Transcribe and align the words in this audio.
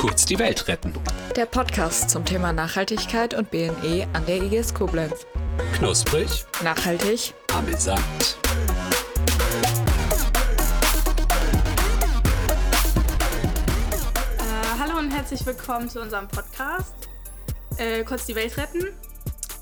Kurz 0.00 0.24
die 0.24 0.38
Welt 0.38 0.66
retten. 0.66 0.94
Der 1.36 1.44
Podcast 1.44 2.08
zum 2.08 2.24
Thema 2.24 2.54
Nachhaltigkeit 2.54 3.34
und 3.34 3.50
BNE 3.50 4.08
an 4.14 4.24
der 4.24 4.42
IGS 4.42 4.72
Koblenz. 4.72 5.26
Knusprig, 5.74 6.46
Nachhaltig, 6.64 7.34
amüsant. 7.52 8.38
Äh, 14.38 14.78
hallo 14.78 14.98
und 14.98 15.10
herzlich 15.10 15.44
willkommen 15.44 15.90
zu 15.90 16.00
unserem 16.00 16.28
Podcast. 16.28 16.94
Äh, 17.76 18.02
kurz 18.04 18.24
die 18.24 18.34
Welt 18.34 18.56
retten. 18.56 18.86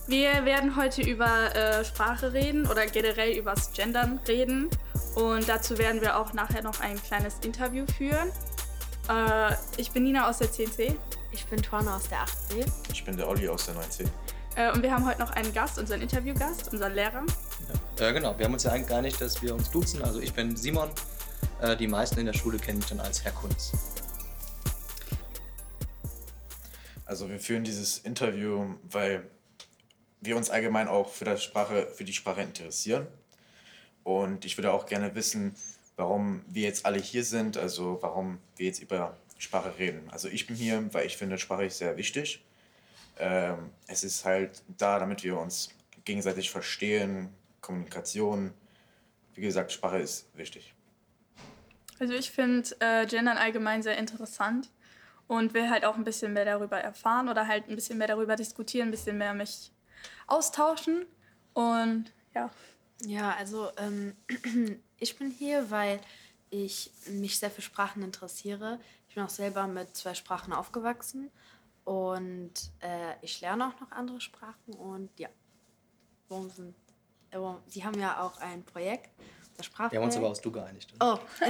Wir 0.07 0.45
werden 0.45 0.77
heute 0.77 1.03
über 1.03 1.53
äh, 1.57 1.85
Sprache 1.85 2.33
reden 2.33 2.65
oder 2.69 2.87
generell 2.87 3.37
übers 3.37 3.73
Gendern 3.73 4.21
reden. 4.29 4.71
Und 5.17 5.49
dazu 5.49 5.79
werden 5.79 6.01
wir 6.01 6.17
auch 6.17 6.33
nachher 6.33 6.63
noch 6.63 6.79
ein 6.79 7.03
kleines 7.03 7.41
Interview 7.43 7.85
führen. 7.97 8.31
Äh, 9.09 9.55
ich 9.77 9.91
bin 9.91 10.05
Nina 10.05 10.29
aus 10.29 10.39
der 10.39 10.49
10C 10.49 10.95
Ich 11.33 11.47
bin 11.47 11.63
Torne 11.63 11.95
aus 11.95 12.09
der 12.09 12.19
8C. 12.19 12.67
Ich 12.93 13.05
bin 13.05 13.17
der 13.17 13.29
Olli 13.29 13.49
aus 13.49 13.67
der 13.67 13.75
9C. 13.75 14.07
äh, 14.57 14.71
und 14.73 14.83
wir 14.83 14.93
haben 14.93 15.07
heute 15.07 15.21
noch 15.21 15.31
einen 15.31 15.53
Gast, 15.55 15.79
unseren 15.79 16.03
Interviewgast, 16.03 16.73
unseren 16.73 16.95
Lehrer. 16.95 17.25
Ja, 17.99 18.13
genau. 18.13 18.39
Wir 18.39 18.45
haben 18.45 18.53
uns 18.53 18.65
ja 18.65 18.73
eigentlich 18.73 18.89
geeinigt, 18.89 19.21
dass 19.21 19.41
wir 19.43 19.55
uns 19.55 19.71
duzen. 19.71 20.03
Also 20.03 20.21
ich 20.21 20.33
bin 20.35 20.57
Simon. 20.57 20.91
Äh, 21.61 21.77
die 21.77 21.89
meisten 21.89 22.21
in 22.21 22.27
der 22.27 22.35
Schule 22.35 22.59
kennen 22.59 22.79
mich 22.79 22.89
dann 22.89 23.01
als 23.01 23.25
Herr 23.25 23.33
Kunz. 23.33 23.73
Also 27.07 27.31
wir 27.31 27.41
führen 27.41 27.65
dieses 27.65 27.99
Interview, 27.99 28.75
weil 28.83 29.29
wir 30.21 30.37
uns 30.37 30.51
allgemein 30.51 30.89
auch 30.89 31.09
für, 31.09 31.25
das 31.25 31.43
Sprache, 31.43 31.87
für 31.87 32.05
die 32.05 32.13
Sprache 32.13 32.43
interessieren. 32.43 33.07
Und 34.05 34.45
ich 34.45 34.59
würde 34.59 34.73
auch 34.73 34.87
gerne 34.87 35.15
wissen, 35.15 35.55
warum 35.99 36.43
wir 36.49 36.63
jetzt 36.63 36.87
alle 36.87 36.99
hier 36.99 37.25
sind, 37.25 37.59
also 37.59 37.99
warum 38.01 38.39
wir 38.57 38.67
jetzt 38.67 38.81
über 38.81 39.17
Sprache 39.37 39.79
reden. 39.79 40.09
Also 40.11 40.29
ich 40.29 40.47
bin 40.47 40.57
hier, 40.57 40.93
weil 40.95 41.07
ich 41.07 41.17
finde, 41.17 41.39
Sprache 41.39 41.67
ist 41.67 41.79
sehr 41.79 41.97
wichtig. 41.97 42.45
Ähm, 43.19 43.71
es 43.89 44.05
ist 44.05 44.25
halt 44.25 44.63
da, 44.79 44.99
damit 44.99 45.25
wir 45.25 45.39
uns 45.39 45.71
gegenseitig 46.05 46.51
verstehen, 46.51 47.29
Kommunikation. 47.61 48.55
Wie 49.35 49.41
gesagt, 49.41 49.73
Sprache 49.73 49.99
ist 49.99 50.27
wichtig. 50.37 50.73
Also 51.99 52.15
ich 52.15 52.31
finde 52.31 52.69
äh, 52.79 53.05
Gendern 53.07 53.37
allgemein 53.37 53.83
sehr 53.83 53.99
interessant 53.99 54.71
und 55.27 55.53
will 55.53 55.69
halt 55.69 55.85
auch 55.85 55.97
ein 55.97 56.05
bisschen 56.05 56.33
mehr 56.33 56.45
darüber 56.45 56.79
erfahren 56.79 57.29
oder 57.29 57.49
halt 57.49 57.69
ein 57.69 57.75
bisschen 57.75 57.99
mehr 57.99 58.07
darüber 58.07 58.37
diskutieren, 58.37 58.89
ein 58.89 58.93
bisschen 58.93 59.19
mehr 59.19 59.35
mich 59.35 59.73
austauschen. 60.29 61.07
Und 61.55 62.13
ja. 62.35 62.51
Ja, 63.03 63.35
also 63.37 63.71
ähm, 63.79 64.17
ich 64.99 65.17
bin 65.17 65.31
hier, 65.31 65.71
weil 65.71 66.01
ich 66.51 66.91
mich 67.09 67.39
sehr 67.39 67.51
für 67.51 67.63
Sprachen 67.63 68.03
interessiere. 68.03 68.81
Ich 69.09 69.15
bin 69.15 69.25
auch 69.25 69.31
selber 69.31 69.67
mit 69.67 69.97
zwei 69.97 70.15
Sprachen 70.15 70.53
aufgewachsen 70.53 71.31
und 71.85 72.53
äh, 72.81 73.15
ich 73.23 73.41
lerne 73.41 73.69
auch 73.69 73.81
noch 73.81 73.91
andere 73.93 74.21
Sprachen 74.21 74.75
und 74.75 75.11
ja. 75.19 75.29
Äh, 76.31 77.39
Sie 77.69 77.85
haben 77.85 77.99
ja 77.99 78.21
auch 78.23 78.39
ein 78.41 78.63
Projekt, 78.65 79.11
das 79.57 79.67
Sprachprojekt. 79.67 79.93
Wir 79.93 80.01
haben 80.01 80.07
uns 80.07 80.17
aber 80.17 80.29
aus 80.29 80.41
Du 80.41 80.51
geeinigt. 80.53 80.93
Oh. 81.01 81.19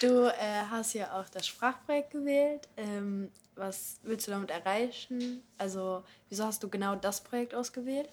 du 0.00 0.26
äh, 0.26 0.64
hast 0.68 0.94
ja 0.94 1.20
auch 1.20 1.28
das 1.28 1.46
Sprachprojekt 1.46 2.10
gewählt. 2.10 2.68
Ähm, 2.76 3.30
was 3.54 4.00
willst 4.02 4.26
du 4.26 4.32
damit 4.32 4.50
erreichen? 4.50 5.42
Also, 5.58 6.02
wieso 6.28 6.44
hast 6.44 6.62
du 6.62 6.68
genau 6.68 6.96
das 6.96 7.22
Projekt 7.22 7.54
ausgewählt? 7.54 8.10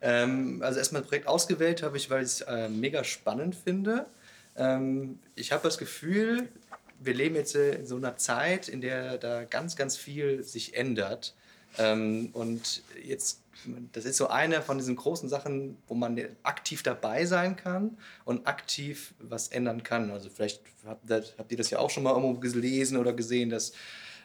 Ähm, 0.00 0.62
also 0.62 0.78
erstmal 0.78 1.02
ein 1.02 1.08
Projekt 1.08 1.26
ausgewählt 1.26 1.82
habe 1.82 1.96
ich, 1.96 2.10
weil 2.10 2.22
ich 2.22 2.28
es 2.28 2.40
äh, 2.42 2.68
mega 2.68 3.04
spannend 3.04 3.54
finde. 3.54 4.06
Ähm, 4.56 5.18
ich 5.34 5.52
habe 5.52 5.62
das 5.62 5.78
Gefühl, 5.78 6.48
wir 7.00 7.14
leben 7.14 7.34
jetzt 7.34 7.54
in 7.54 7.86
so 7.86 7.96
einer 7.96 8.16
Zeit, 8.16 8.68
in 8.68 8.80
der 8.80 9.18
da 9.18 9.44
ganz, 9.44 9.76
ganz 9.76 9.96
viel 9.96 10.42
sich 10.42 10.74
ändert. 10.74 11.34
Ähm, 11.78 12.30
und 12.32 12.82
jetzt, 13.02 13.40
das 13.92 14.04
ist 14.04 14.16
so 14.16 14.28
eine 14.28 14.62
von 14.62 14.78
diesen 14.78 14.96
großen 14.96 15.28
Sachen, 15.28 15.76
wo 15.88 15.94
man 15.94 16.18
aktiv 16.42 16.82
dabei 16.82 17.26
sein 17.26 17.56
kann 17.56 17.98
und 18.24 18.46
aktiv 18.46 19.14
was 19.18 19.48
ändern 19.48 19.82
kann. 19.82 20.10
Also 20.10 20.30
vielleicht 20.30 20.62
das, 21.06 21.34
habt 21.36 21.50
ihr 21.50 21.58
das 21.58 21.70
ja 21.70 21.78
auch 21.78 21.90
schon 21.90 22.02
mal 22.02 22.14
irgendwo 22.14 22.34
gelesen 22.40 22.96
oder 22.96 23.12
gesehen, 23.12 23.50
dass 23.50 23.72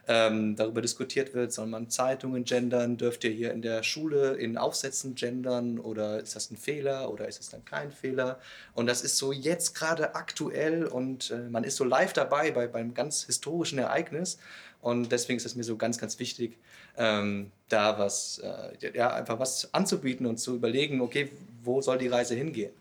ähm, 0.08 0.56
darüber 0.56 0.82
diskutiert 0.82 1.34
wird, 1.34 1.54
soll 1.54 1.68
man 1.68 1.90
Zeitungen 1.90 2.44
gendern, 2.44 2.98
dürft 2.98 3.24
ihr 3.24 3.32
hier 3.32 3.52
in 3.52 3.62
der 3.62 3.84
Schule 3.84 4.34
in 4.34 4.58
Aufsätzen 4.58 5.16
gendern 5.16 5.80
oder 5.80 6.20
ist 6.20 6.36
das 6.36 6.52
ein 6.52 6.58
Fehler 6.58 7.12
oder 7.12 7.28
ist 7.28 7.40
es 7.40 7.50
dann 7.50 7.64
kein 7.66 7.92
Fehler? 7.92 8.40
Und 8.74 8.88
das 8.88 9.02
ist 9.02 9.18
so 9.18 9.32
jetzt 9.32 9.76
gerade 9.76 10.16
aktuell 10.16 10.86
und 10.86 11.32
äh, 11.32 11.50
man 11.50 11.64
ist 11.64 11.76
so 11.76 11.84
live 11.84 12.14
dabei 12.14 12.52
bei, 12.52 12.68
beim 12.68 12.94
ganz 12.94 13.26
historischen 13.26 13.80
Ereignis 13.80 14.38
und 14.82 15.12
deswegen 15.12 15.38
ist 15.38 15.46
es 15.46 15.56
mir 15.56 15.64
so 15.64 15.78
ganz, 15.78 15.98
ganz 15.98 16.18
wichtig, 16.20 16.58
ähm, 16.98 17.52
da 17.70 18.00
was, 18.00 18.40
äh, 18.40 18.92
ja, 18.94 19.14
einfach 19.14 19.40
was 19.40 19.74
anzubieten 19.74 20.26
und 20.26 20.38
zu 20.38 20.56
überlegen, 20.56 21.02
okay, 21.02 21.32
wo 21.64 21.82
soll 21.82 21.98
die 21.98 22.08
Reise 22.08 22.36
hingehen? 22.36 22.72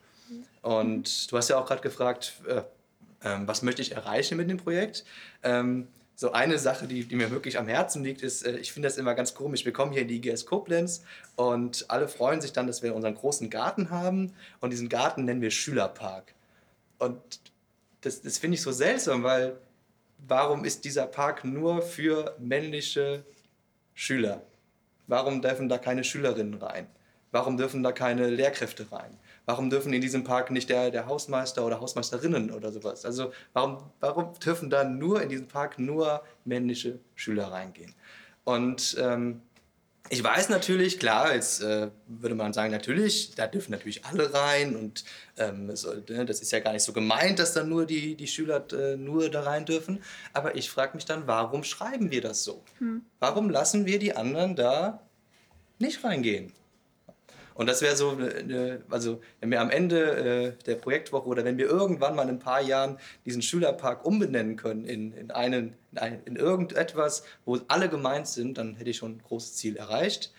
Und 0.62 1.31
du 1.31 1.37
hast 1.37 1.48
ja 1.48 1.58
auch 1.58 1.66
gerade 1.66 1.82
gefragt, 1.82 2.34
äh, 2.47 2.62
ähm, 3.25 3.47
was 3.47 3.62
möchte 3.62 3.82
ich 3.82 3.92
erreichen 3.92 4.37
mit 4.37 4.48
dem 4.48 4.56
Projekt? 4.56 5.04
Ähm, 5.42 5.88
so 6.20 6.32
eine 6.32 6.58
Sache, 6.58 6.86
die, 6.86 7.06
die 7.06 7.16
mir 7.16 7.31
wirklich 7.31 7.58
am 7.58 7.66
Herzen 7.66 8.04
liegt, 8.04 8.20
ist, 8.20 8.42
äh, 8.42 8.58
ich 8.58 8.72
finde 8.72 8.88
das 8.88 8.98
immer 8.98 9.14
ganz 9.14 9.32
komisch. 9.32 9.64
Wir 9.64 9.72
kommen 9.72 9.91
hier 9.91 10.03
in 10.03 10.08
die 10.08 10.16
IGS 10.16 10.44
Koblenz 10.44 11.03
und 11.34 11.86
alle 11.88 12.08
freuen 12.08 12.42
sich 12.42 12.53
dann, 12.53 12.66
dass 12.66 12.82
wir 12.82 12.94
unseren 12.94 13.14
großen 13.14 13.48
Garten 13.48 13.88
haben 13.88 14.34
und 14.60 14.69
diesen 14.69 14.91
Garten 14.91 15.25
nennen 15.25 15.41
wir 15.41 15.50
Schülerpark. 15.50 16.34
Und 16.98 17.19
das, 18.03 18.20
das 18.20 18.36
finde 18.36 18.56
ich 18.56 18.60
so 18.60 18.70
seltsam, 18.70 19.22
weil 19.22 19.56
warum 20.19 20.66
ist 20.66 20.84
dieser 20.84 21.06
Park 21.06 21.42
nur 21.42 21.81
für 21.81 22.37
männliche 22.38 23.25
Schüler? 23.94 24.42
Warum 25.06 25.41
dürfen 25.41 25.70
da 25.70 25.78
keine 25.78 26.04
Schülerinnen 26.04 26.52
rein? 26.52 26.87
Warum 27.31 27.56
dürfen 27.56 27.82
da 27.82 27.92
keine 27.92 28.28
Lehrkräfte 28.28 28.92
rein? 28.92 29.16
Warum 29.50 29.69
dürfen 29.69 29.93
in 29.93 30.00
diesem 30.00 30.22
Park 30.22 30.53
nicht 30.53 30.69
der, 30.69 30.93
der 30.93 31.06
Hausmeister 31.06 31.66
oder 31.66 31.81
Hausmeisterinnen 31.81 32.53
oder 32.53 32.71
sowas? 32.71 33.05
Also 33.05 33.33
warum, 33.53 33.78
warum 33.99 34.33
dürfen 34.38 34.71
da 34.71 34.84
nur 34.84 35.21
in 35.21 35.28
diesem 35.28 35.49
Park 35.49 35.81
nur 35.81 36.22
männliche 36.44 37.00
Schüler 37.16 37.50
reingehen? 37.50 37.93
Und 38.44 38.97
ähm, 39.00 39.43
ich 40.09 40.22
weiß 40.22 40.50
natürlich, 40.50 41.00
klar, 41.00 41.34
jetzt 41.34 41.65
äh, 41.65 41.91
würde 42.06 42.37
man 42.37 42.53
sagen, 42.53 42.71
natürlich, 42.71 43.34
da 43.34 43.49
dürfen 43.49 43.72
natürlich 43.72 44.05
alle 44.05 44.33
rein 44.33 44.77
und 44.77 45.03
ähm, 45.37 45.75
so, 45.75 45.94
ne, 45.94 46.25
das 46.25 46.41
ist 46.41 46.53
ja 46.53 46.61
gar 46.61 46.72
nicht 46.72 46.84
so 46.84 46.93
gemeint, 46.93 47.41
dass 47.41 47.53
dann 47.53 47.69
nur 47.69 47.87
die, 47.87 48.15
die 48.15 48.28
Schüler 48.28 48.65
äh, 48.72 48.97
nur 48.97 49.31
da 49.31 49.43
rein 49.43 49.65
dürfen. 49.65 50.00
Aber 50.32 50.55
ich 50.55 50.71
frage 50.71 50.94
mich 50.94 51.06
dann, 51.06 51.27
warum 51.27 51.65
schreiben 51.65 52.12
wir 52.12 52.21
das 52.21 52.44
so? 52.44 52.62
Warum 53.19 53.50
lassen 53.50 53.84
wir 53.84 53.99
die 53.99 54.15
anderen 54.15 54.55
da 54.55 55.03
nicht 55.81 56.05
reingehen? 56.05 56.53
Und 57.55 57.69
das 57.69 57.83
wäre 57.83 57.97
so, 57.97 58.11
eine, 58.11 58.83
also 58.91 59.21
wenn 59.41 59.50
wir 59.50 59.61
am 59.61 59.71
Ende 59.71 60.56
äh, 60.59 60.65
der 60.65 60.77
Projektwoche 60.77 61.28
oder 61.28 61.44
wenn 61.44 61.59
wir 61.59 61.66
irgendwann 61.66 62.15
mal 62.15 62.22
in 62.22 62.31
ein 62.31 62.38
paar 62.38 62.61
Jahren 62.61 62.99
diesen 63.25 63.43
Schülerpark 63.43 64.05
umbenennen 64.05 64.56
können 64.56 64.84
in, 64.84 65.12
in, 65.12 65.31
einen, 65.31 65.75
in, 65.93 65.99
ein, 65.99 66.22
in 66.25 66.37
irgendetwas, 66.37 67.25
wo 67.44 67.59
alle 67.69 67.88
gemeint 67.88 68.28
sind, 68.28 68.59
dann 68.59 68.77
hätte 68.77 68.91
ich 68.91 68.97
schon 68.97 69.16
ein 69.16 69.22
großes 69.22 69.56
Ziel 69.56 69.77
erreicht. 69.77 70.33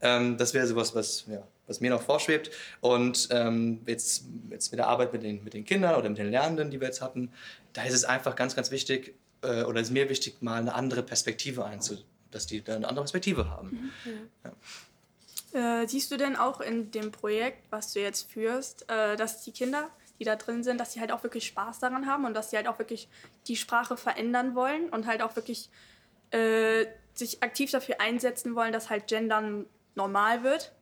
Ähm, 0.00 0.36
das 0.36 0.54
wäre 0.54 0.66
sowas, 0.66 0.94
was, 0.94 1.24
ja, 1.28 1.46
was 1.66 1.80
mir 1.80 1.90
noch 1.90 2.02
vorschwebt. 2.02 2.50
Und 2.80 3.28
ähm, 3.30 3.80
jetzt, 3.86 4.24
jetzt 4.50 4.70
mit 4.72 4.78
der 4.78 4.88
Arbeit 4.88 5.12
mit 5.12 5.22
den, 5.22 5.42
mit 5.44 5.54
den 5.54 5.64
Kindern 5.64 5.96
oder 5.96 6.08
mit 6.08 6.18
den 6.18 6.30
Lernenden, 6.30 6.70
die 6.70 6.80
wir 6.80 6.88
jetzt 6.88 7.00
hatten, 7.00 7.30
da 7.72 7.84
ist 7.84 7.94
es 7.94 8.04
einfach 8.04 8.36
ganz, 8.36 8.54
ganz 8.56 8.70
wichtig, 8.70 9.14
äh, 9.42 9.62
oder 9.62 9.80
ist 9.80 9.90
mir 9.90 10.08
wichtig, 10.08 10.40
mal 10.40 10.58
eine 10.58 10.74
andere 10.74 11.02
Perspektive 11.02 11.64
einzu, 11.64 11.96
dass 12.30 12.46
die 12.46 12.62
da 12.62 12.76
eine 12.76 12.88
andere 12.88 13.04
Perspektive 13.04 13.50
haben. 13.50 13.92
Ja. 14.44 14.52
Äh, 15.56 15.88
siehst 15.88 16.10
du 16.10 16.18
denn 16.18 16.36
auch 16.36 16.60
in 16.60 16.90
dem 16.90 17.10
Projekt, 17.12 17.62
was 17.70 17.94
du 17.94 18.00
jetzt 18.00 18.30
führst, 18.30 18.90
äh, 18.90 19.16
dass 19.16 19.42
die 19.42 19.52
Kinder, 19.52 19.88
die 20.18 20.24
da 20.24 20.36
drin 20.36 20.62
sind, 20.62 20.78
dass 20.78 20.92
sie 20.92 21.00
halt 21.00 21.10
auch 21.10 21.22
wirklich 21.22 21.46
Spaß 21.46 21.78
daran 21.78 22.06
haben 22.06 22.26
und 22.26 22.34
dass 22.34 22.50
sie 22.50 22.58
halt 22.58 22.68
auch 22.68 22.78
wirklich 22.78 23.08
die 23.46 23.56
Sprache 23.56 23.96
verändern 23.96 24.54
wollen 24.54 24.90
und 24.90 25.06
halt 25.06 25.22
auch 25.22 25.34
wirklich 25.34 25.70
äh, 26.30 26.84
sich 27.14 27.42
aktiv 27.42 27.70
dafür 27.70 28.02
einsetzen 28.02 28.54
wollen, 28.54 28.70
dass 28.70 28.90
halt 28.90 29.06
Gendern 29.06 29.64
normal 29.94 30.42
wird? 30.42 30.72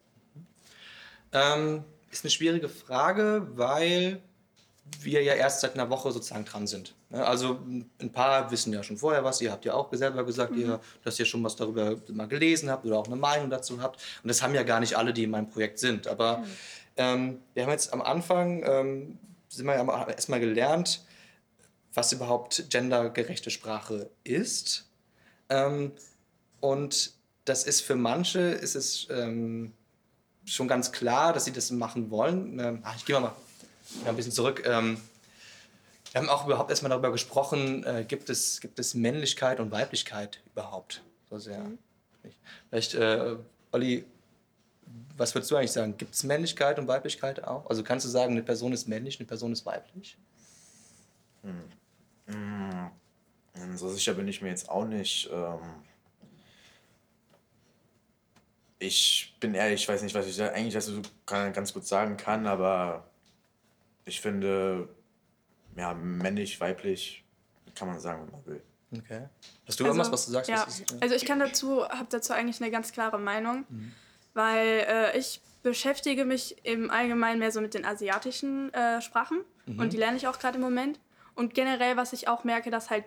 Ähm, 1.30 1.84
ist 2.10 2.24
eine 2.24 2.32
schwierige 2.32 2.68
Frage, 2.68 3.46
weil 3.54 4.20
wir 5.00 5.22
ja 5.22 5.34
erst 5.34 5.60
seit 5.60 5.74
einer 5.74 5.88
Woche 5.90 6.12
sozusagen 6.12 6.44
dran 6.44 6.66
sind. 6.66 6.94
Ne, 7.10 7.24
Also 7.24 7.58
ein 8.00 8.12
paar 8.12 8.50
wissen 8.50 8.72
ja 8.72 8.82
schon 8.82 8.96
vorher 8.96 9.24
was. 9.24 9.40
Ihr 9.40 9.50
habt 9.50 9.64
ja 9.64 9.74
auch 9.74 9.92
selber 9.92 10.24
gesagt, 10.24 10.54
ihr, 10.56 10.80
dass 11.02 11.18
ihr 11.18 11.26
schon 11.26 11.42
was 11.42 11.56
darüber 11.56 11.96
mal 12.08 12.28
gelesen 12.28 12.70
habt 12.70 12.84
oder 12.84 12.98
auch 12.98 13.06
eine 13.06 13.16
Meinung 13.16 13.50
dazu 13.50 13.80
habt. 13.80 14.00
Und 14.22 14.28
das 14.28 14.42
haben 14.42 14.54
ja 14.54 14.62
gar 14.62 14.80
nicht 14.80 14.96
alle, 14.96 15.12
die 15.12 15.24
in 15.24 15.30
meinem 15.30 15.48
Projekt 15.48 15.78
sind. 15.78 16.06
Aber 16.06 16.44
ähm, 16.96 17.40
wir 17.54 17.64
haben 17.64 17.70
jetzt 17.70 17.92
am 17.92 18.02
Anfang, 18.02 18.62
ähm, 18.64 19.18
sind 19.48 19.66
wir 19.66 19.74
ja 19.74 20.08
erstmal 20.08 20.40
gelernt, 20.40 21.04
was 21.94 22.12
überhaupt 22.12 22.70
gendergerechte 22.70 23.50
Sprache 23.50 24.10
ist. 24.24 24.88
Ähm, 25.48 25.92
und 26.60 27.12
das 27.44 27.64
ist 27.64 27.82
für 27.82 27.94
manche, 27.96 28.40
ist 28.40 28.74
es 28.74 29.06
ähm, 29.10 29.72
schon 30.44 30.68
ganz 30.68 30.92
klar, 30.92 31.32
dass 31.32 31.44
sie 31.44 31.52
das 31.52 31.70
machen 31.70 32.10
wollen. 32.10 32.58
Ähm, 32.58 32.80
ah, 32.82 32.94
ich 32.96 33.04
gehe 33.04 33.18
mal, 33.18 33.32
mal 34.02 34.10
ein 34.10 34.16
bisschen 34.16 34.32
zurück. 34.32 34.62
Ähm, 34.66 35.00
Wir 36.12 36.20
haben 36.20 36.28
auch 36.28 36.46
überhaupt 36.46 36.70
erstmal 36.70 36.90
darüber 36.90 37.10
gesprochen, 37.12 37.84
äh, 37.84 38.04
gibt, 38.06 38.30
es, 38.30 38.60
gibt 38.60 38.78
es 38.78 38.94
Männlichkeit 38.94 39.58
und 39.60 39.70
Weiblichkeit 39.70 40.40
überhaupt? 40.52 41.02
So 41.28 41.38
sehr. 41.38 41.58
Mhm. 41.58 41.78
Vielleicht, 42.70 42.94
äh, 42.94 43.36
Olli, 43.72 44.04
was 45.16 45.34
würdest 45.34 45.50
du 45.50 45.56
eigentlich 45.56 45.72
sagen? 45.72 45.96
Gibt 45.96 46.14
es 46.14 46.22
Männlichkeit 46.22 46.78
und 46.78 46.86
Weiblichkeit 46.88 47.42
auch? 47.44 47.68
Also 47.68 47.82
kannst 47.82 48.06
du 48.06 48.10
sagen, 48.10 48.32
eine 48.32 48.42
Person 48.42 48.72
ist 48.72 48.86
männlich, 48.88 49.18
eine 49.18 49.26
Person 49.26 49.52
ist 49.52 49.66
weiblich? 49.66 50.16
Hm, 51.42 52.90
So 53.74 53.88
sicher 53.90 54.14
bin 54.14 54.28
ich 54.28 54.40
mir 54.40 54.48
jetzt 54.48 54.68
auch 54.68 54.84
nicht. 54.84 55.28
Ähm, 55.32 55.58
ich 58.78 59.36
bin 59.40 59.54
ehrlich, 59.54 59.82
ich 59.82 59.88
weiß 59.88 60.02
nicht, 60.02 60.14
was 60.14 60.26
ich 60.26 60.36
da 60.36 60.48
eigentlich 60.48 60.74
dazu 60.74 61.02
ganz 61.26 61.72
gut 61.72 61.86
sagen 61.86 62.16
kann, 62.16 62.46
aber 62.46 63.04
ich 64.04 64.20
finde, 64.20 64.88
ja, 65.76 65.94
männlich, 65.94 66.60
weiblich, 66.60 67.24
kann 67.74 67.88
man 67.88 67.98
sagen, 67.98 68.26
wie 68.26 68.32
man 68.32 68.46
will. 68.46 68.62
Okay. 68.96 69.28
Hast 69.66 69.80
du 69.80 69.84
irgendwas, 69.84 70.12
was 70.12 70.26
du 70.26 70.32
sagst? 70.32 70.48
Ja. 70.48 70.64
was 70.66 70.80
ist, 70.80 71.02
Also 71.02 71.14
ich 71.14 71.24
kann 71.24 71.40
dazu, 71.40 71.84
habe 71.84 72.06
dazu 72.10 72.32
eigentlich 72.32 72.60
eine 72.60 72.70
ganz 72.70 72.92
klare 72.92 73.18
Meinung, 73.18 73.66
weil 74.34 74.86
äh, 74.88 75.18
ich 75.18 75.40
beschäftige 75.62 76.24
mich 76.24 76.64
im 76.64 76.90
Allgemeinen 76.90 77.38
mehr 77.40 77.50
so 77.50 77.60
mit 77.60 77.74
den 77.74 77.84
asiatischen 77.84 78.72
äh, 78.72 79.00
Sprachen 79.00 79.40
und 79.66 79.92
die 79.92 79.96
lerne 79.96 80.16
ich 80.16 80.28
auch 80.28 80.38
gerade 80.38 80.56
im 80.56 80.62
Moment. 80.62 81.00
Und 81.34 81.54
generell, 81.54 81.96
was 81.96 82.12
ich 82.12 82.28
auch 82.28 82.44
merke, 82.44 82.70
dass 82.70 82.90
halt 82.90 83.04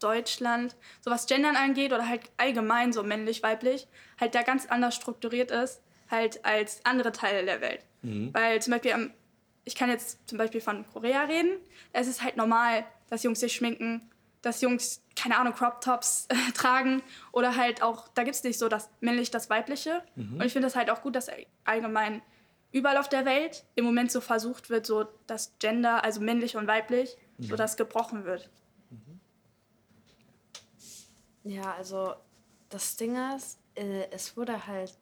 Deutschland, 0.00 0.76
so 1.00 1.10
was 1.10 1.26
Gendern 1.26 1.56
angeht 1.56 1.92
oder 1.92 2.06
halt 2.06 2.22
allgemein 2.36 2.92
so 2.92 3.02
männlich, 3.02 3.42
weiblich, 3.42 3.86
halt 4.20 4.34
da 4.34 4.42
ganz 4.42 4.66
anders 4.66 4.94
strukturiert 4.94 5.50
ist, 5.50 5.80
halt 6.10 6.44
als 6.44 6.84
andere 6.84 7.12
Teile 7.12 7.44
der 7.46 7.60
Welt. 7.60 7.84
Weil 8.32 8.60
zum 8.60 8.72
Beispiel, 8.72 8.92
am, 8.92 9.10
ich 9.70 9.76
kann 9.76 9.88
jetzt 9.88 10.18
zum 10.28 10.36
Beispiel 10.36 10.60
von 10.60 10.84
Korea 10.92 11.22
reden, 11.22 11.58
es 11.92 12.08
ist 12.08 12.24
halt 12.24 12.36
normal, 12.36 12.84
dass 13.08 13.22
Jungs 13.22 13.38
sich 13.38 13.52
schminken, 13.52 14.10
dass 14.42 14.60
Jungs, 14.62 15.00
keine 15.14 15.38
Ahnung, 15.38 15.54
Crop 15.54 15.80
Tops 15.80 16.26
äh, 16.28 16.52
tragen 16.52 17.02
oder 17.30 17.54
halt 17.54 17.82
auch, 17.82 18.08
da 18.08 18.24
gibt 18.24 18.34
es 18.34 18.42
nicht 18.42 18.58
so 18.58 18.68
das 18.68 18.90
männlich, 19.00 19.30
das 19.30 19.48
weibliche. 19.48 20.02
Und 20.16 20.42
ich 20.42 20.52
finde 20.52 20.66
das 20.66 20.74
halt 20.74 20.90
auch 20.90 21.02
gut, 21.02 21.14
dass 21.14 21.30
allgemein 21.64 22.20
überall 22.72 22.96
auf 22.96 23.08
der 23.08 23.24
Welt 23.24 23.64
im 23.76 23.84
Moment 23.84 24.10
so 24.10 24.20
versucht 24.20 24.70
wird, 24.70 24.86
so 24.86 25.06
das 25.28 25.54
Gender, 25.60 26.02
also 26.02 26.20
männlich 26.20 26.56
und 26.56 26.66
weiblich, 26.66 27.16
so 27.38 27.54
das 27.54 27.76
gebrochen 27.76 28.24
wird. 28.24 28.50
Ja, 31.44 31.74
also 31.74 32.14
das 32.68 32.96
Ding 32.96 33.16
ist, 33.36 33.58
äh, 33.76 34.10
es 34.10 34.36
wurde 34.36 34.66
halt, 34.66 34.98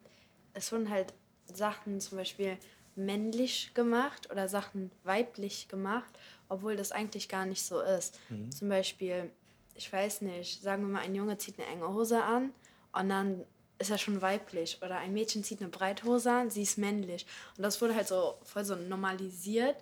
es 0.53 0.71
wurden 0.71 0.89
halt 0.89 1.13
Sachen 1.45 1.99
zum 1.99 2.17
Beispiel 2.19 2.57
männlich 2.95 3.71
gemacht 3.73 4.29
oder 4.31 4.47
Sachen 4.49 4.91
weiblich 5.03 5.67
gemacht, 5.67 6.11
obwohl 6.49 6.75
das 6.75 6.91
eigentlich 6.91 7.29
gar 7.29 7.45
nicht 7.45 7.63
so 7.63 7.81
ist. 7.81 8.19
Zum 8.49 8.69
Beispiel, 8.69 9.29
ich 9.75 9.91
weiß 9.91 10.21
nicht, 10.21 10.61
sagen 10.61 10.83
wir 10.83 10.89
mal, 10.89 11.01
ein 11.01 11.15
Junge 11.15 11.37
zieht 11.37 11.57
eine 11.59 11.67
enge 11.67 11.87
Hose 11.87 12.23
an 12.23 12.51
und 12.91 13.09
dann 13.09 13.45
ist 13.77 13.91
er 13.91 13.97
schon 13.97 14.21
weiblich. 14.21 14.77
Oder 14.81 14.97
ein 14.97 15.13
Mädchen 15.13 15.41
zieht 15.43 15.61
eine 15.61 15.69
Breithose 15.69 16.29
an, 16.31 16.49
sie 16.49 16.63
ist 16.63 16.77
männlich. 16.77 17.25
Und 17.55 17.63
das 17.63 17.81
wurde 17.81 17.95
halt 17.95 18.09
so 18.09 18.35
voll 18.43 18.65
so 18.65 18.75
normalisiert, 18.75 19.77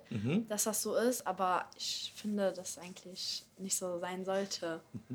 dass 0.48 0.64
das 0.64 0.82
so 0.82 0.94
ist, 0.94 1.26
aber 1.26 1.68
ich 1.76 2.12
finde, 2.14 2.52
dass 2.52 2.78
eigentlich 2.78 3.44
nicht 3.58 3.76
so 3.76 3.98
sein 3.98 4.24
sollte. 4.24 4.80
Ja, 5.08 5.10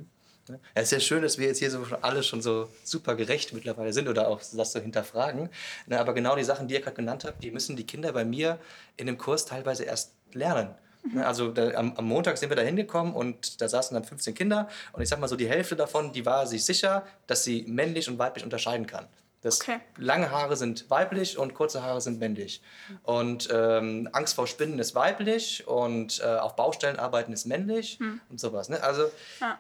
es 0.74 0.84
ist 0.84 0.92
ja 0.92 1.00
schön, 1.00 1.22
dass 1.22 1.38
wir 1.38 1.48
jetzt 1.48 1.60
hier 1.60 1.72
so 1.72 1.86
alle 2.02 2.24
schon 2.24 2.42
so 2.42 2.70
super 2.84 3.16
gerecht 3.16 3.54
mittlerweile 3.54 3.94
sind 3.94 4.08
oder 4.08 4.28
auch 4.28 4.42
das 4.54 4.72
so 4.72 4.80
hinterfragen. 4.80 5.50
Ne, 5.88 6.00
aber 6.00 6.14
genau 6.14 6.36
die 6.36 6.44
Sachen, 6.44 6.68
die 6.68 6.74
ihr 6.74 6.82
gerade 6.82 6.96
genannt 6.96 7.24
habt, 7.26 7.44
die 7.44 7.52
müssen 7.52 7.76
die 7.76 7.86
Kinder 7.86 8.12
bei 8.12 8.26
mir 8.26 8.60
in 8.98 9.08
dem 9.08 9.18
Kurs 9.18 9.46
teilweise 9.46 9.84
erst 9.84 10.12
lernen. 10.34 10.76
Ne, 11.12 11.26
Also 11.26 11.52
da, 11.52 11.72
am, 11.72 11.94
am 11.96 12.06
Montag 12.06 12.38
sind 12.38 12.50
wir 12.50 12.56
da 12.56 12.62
hingekommen 12.62 13.14
und 13.14 13.62
da 13.62 13.70
saßen 13.70 13.94
dann 13.94 14.04
15 14.04 14.34
Kinder 14.36 14.70
und 14.92 15.02
ich 15.02 15.10
sag 15.10 15.20
mal 15.20 15.28
so, 15.28 15.36
die 15.36 15.50
Hälfte 15.50 15.76
davon, 15.76 16.12
die 16.12 16.26
war 16.26 16.48
sich 16.48 16.64
sicher, 16.66 17.06
dass 17.28 17.44
sie 17.44 17.64
männlich 17.68 18.10
und 18.10 18.20
weiblich 18.20 18.44
unterscheiden 18.44 18.88
kann. 18.88 19.08
Das 19.44 19.62
Okay. 19.62 19.80
lange 19.98 20.32
Haare 20.32 20.56
sind 20.58 20.90
weiblich 20.90 21.38
und 21.38 21.54
kurze 21.54 21.84
Haare 21.84 22.02
sind 22.02 22.20
männlich. 22.20 22.62
Und 23.04 23.50
ähm, 23.52 24.10
Angst 24.14 24.34
vor 24.36 24.48
Spinnen 24.48 24.80
ist 24.80 24.96
weiblich 24.96 25.68
und 25.68 26.20
äh, 26.22 26.24
auf 26.38 26.56
Baustellen 26.56 26.98
arbeiten 26.98 27.34
ist 27.34 27.46
männlich 27.46 28.00
und 28.30 28.40
sowas. 28.40 28.70
Ne? 28.70 28.82
Also 28.82 29.12
Ja. 29.42 29.60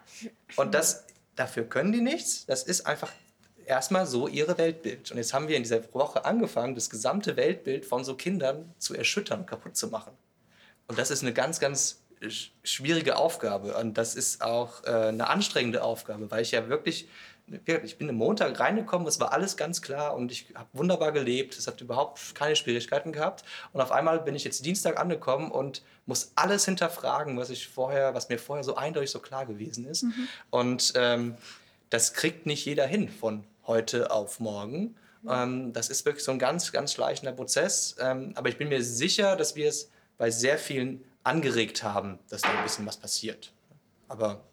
und 0.56 0.74
das, 0.74 1.06
dafür 1.36 1.66
können 1.66 1.92
die 1.92 2.02
nichts. 2.02 2.46
Das 2.46 2.64
ist 2.64 2.88
einfach 2.88 3.12
erstmal 3.66 4.06
so 4.06 4.28
ihre 4.28 4.58
Weltbild. 4.58 5.12
Und 5.12 5.18
jetzt 5.18 5.34
haben 5.34 5.48
wir 5.48 5.58
in 5.58 5.64
dieser 5.64 5.82
Woche 5.94 6.26
angefangen, 6.26 6.76
das 6.76 6.90
gesamte 6.90 7.36
Weltbild 7.38 7.86
von 7.86 8.04
so 8.04 8.16
Kindern 8.16 8.74
zu 8.80 8.94
erschüttern, 8.96 9.46
kaputt 9.46 9.76
zu 9.78 9.88
machen. 9.90 10.12
Und 10.88 10.98
das 11.00 11.12
ist 11.12 11.22
eine 11.24 11.32
ganz, 11.34 11.60
ganz 11.62 12.02
sch- 12.22 12.50
schwierige 12.64 13.16
Aufgabe. 13.16 13.76
Und 13.78 13.98
das 13.98 14.16
ist 14.16 14.42
auch 14.42 14.84
äh, 14.84 14.90
eine 15.08 15.28
anstrengende 15.30 15.82
Aufgabe, 15.84 16.30
weil 16.30 16.42
ich 16.42 16.52
ja 16.52 16.68
wirklich, 16.68 17.08
ich 17.48 17.98
bin 17.98 18.10
am 18.10 18.16
Montag 18.16 18.60
reingekommen, 18.60 19.08
es 19.08 19.20
war 19.20 19.34
alles 19.34 19.58
ganz 19.58 19.82
klar 19.82 20.16
und 20.16 20.32
ich 20.32 20.48
habe 20.56 20.70
wunderbar 20.74 21.12
gelebt. 21.12 21.58
Es 21.58 21.68
hat 21.68 21.82
überhaupt 21.82 22.36
keine 22.36 22.56
Schwierigkeiten 22.56 23.12
gehabt. 23.12 23.44
Und 23.74 23.82
auf 23.82 23.92
einmal 23.92 24.20
bin 24.22 24.36
ich 24.36 24.44
jetzt 24.44 24.66
Dienstag 24.66 25.00
angekommen 25.00 25.52
und 25.52 25.84
muss 26.06 26.32
alles 26.36 26.66
hinterfragen, 26.66 27.38
was 27.38 27.50
ich 27.50 27.68
vorher, 27.68 28.14
was 28.14 28.30
mir 28.30 28.40
vorher 28.40 28.64
so 28.64 28.76
eindeutig 28.76 29.12
so 29.12 29.20
klar 29.20 29.46
gewesen 29.46 29.86
ist. 29.86 30.06
Und 30.50 30.94
ähm, 30.96 31.36
das 31.90 32.14
kriegt 32.14 32.46
nicht 32.46 32.66
jeder 32.66 32.88
hin 32.88 33.10
von 33.10 33.44
heute 33.68 34.12
auf 34.12 34.40
morgen. 34.40 34.96
Ähm, 35.30 35.74
das 35.74 35.90
ist 35.90 36.06
wirklich 36.06 36.24
so 36.24 36.32
ein 36.32 36.40
ganz, 36.40 36.72
ganz 36.72 36.94
schleichender 36.94 37.34
Prozess. 37.34 37.96
Ähm, 38.00 38.34
aber 38.36 38.50
ich 38.50 38.58
bin 38.58 38.70
mir 38.70 38.84
sicher, 38.84 39.36
dass 39.36 39.56
wir 39.56 39.70
es 39.70 39.90
bei 40.18 40.30
sehr 40.30 40.58
vielen 40.58 41.04
angeregt 41.24 41.84
haben, 41.84 42.20
dass 42.30 42.42
da 42.42 42.50
ein 42.50 42.64
bisschen 42.64 42.86
was 42.86 42.98
passiert. 42.98 43.52
Aber 44.08 44.44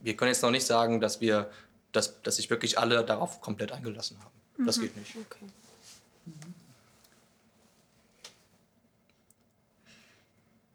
wir 0.00 0.16
können 0.16 0.30
jetzt 0.30 0.42
noch 0.42 0.50
nicht 0.50 0.66
sagen, 0.66 1.00
dass 1.00 1.20
wir, 1.20 1.50
dass, 1.92 2.22
dass 2.22 2.36
sich 2.36 2.50
wirklich 2.50 2.78
alle 2.78 3.04
darauf 3.04 3.40
komplett 3.40 3.72
eingelassen 3.72 4.18
haben. 4.22 4.66
Das 4.66 4.80
geht 4.80 4.96
nicht. 4.96 5.16
Okay. 5.16 5.46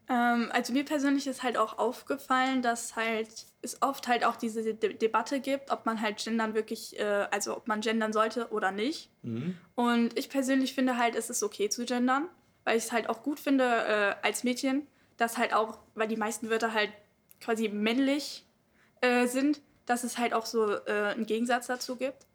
Ähm, 0.08 0.48
also 0.52 0.72
mir 0.72 0.84
persönlich 0.84 1.26
ist 1.26 1.42
halt 1.42 1.58
auch 1.58 1.78
aufgefallen, 1.78 2.62
dass 2.62 2.96
halt 2.96 3.28
es 3.60 3.82
oft 3.82 4.08
halt 4.08 4.24
auch 4.24 4.36
diese 4.36 4.74
De 4.74 4.94
Debatte 4.94 5.40
gibt, 5.40 5.70
ob 5.70 5.84
man 5.84 6.00
halt 6.00 6.22
gendern 6.22 6.54
wirklich, 6.54 6.98
äh, 6.98 7.26
also 7.30 7.56
ob 7.56 7.68
man 7.68 7.80
gendern 7.80 8.12
sollte 8.12 8.48
oder 8.50 8.70
nicht. 8.70 9.10
Und 9.74 10.18
ich 10.18 10.30
persönlich 10.30 10.74
finde 10.74 10.96
halt, 10.96 11.14
es 11.14 11.28
ist 11.28 11.42
okay 11.42 11.68
zu 11.68 11.84
gendern, 11.84 12.28
weil 12.64 12.78
ich 12.78 12.84
es 12.84 12.92
halt 12.92 13.08
auch 13.10 13.22
gut 13.22 13.38
finde 13.38 13.64
äh, 13.64 14.14
als 14.26 14.44
Mädchen, 14.44 14.86
dass 15.18 15.36
halt 15.36 15.52
auch, 15.52 15.78
weil 15.94 16.08
die 16.08 16.16
meisten 16.16 16.48
Wörter 16.48 16.72
halt 16.72 16.90
quasi 17.40 17.68
männlich 17.68 18.46
äh, 19.00 19.26
sind, 19.26 19.60
dass 19.88 20.04
es 20.04 20.18
halt 20.18 20.34
auch 20.34 20.46
so 20.46 20.72
äh, 20.86 21.14
einen 21.14 21.26
Gegensatz 21.26 21.66
dazu 21.66 21.96
gibt. 21.96 22.26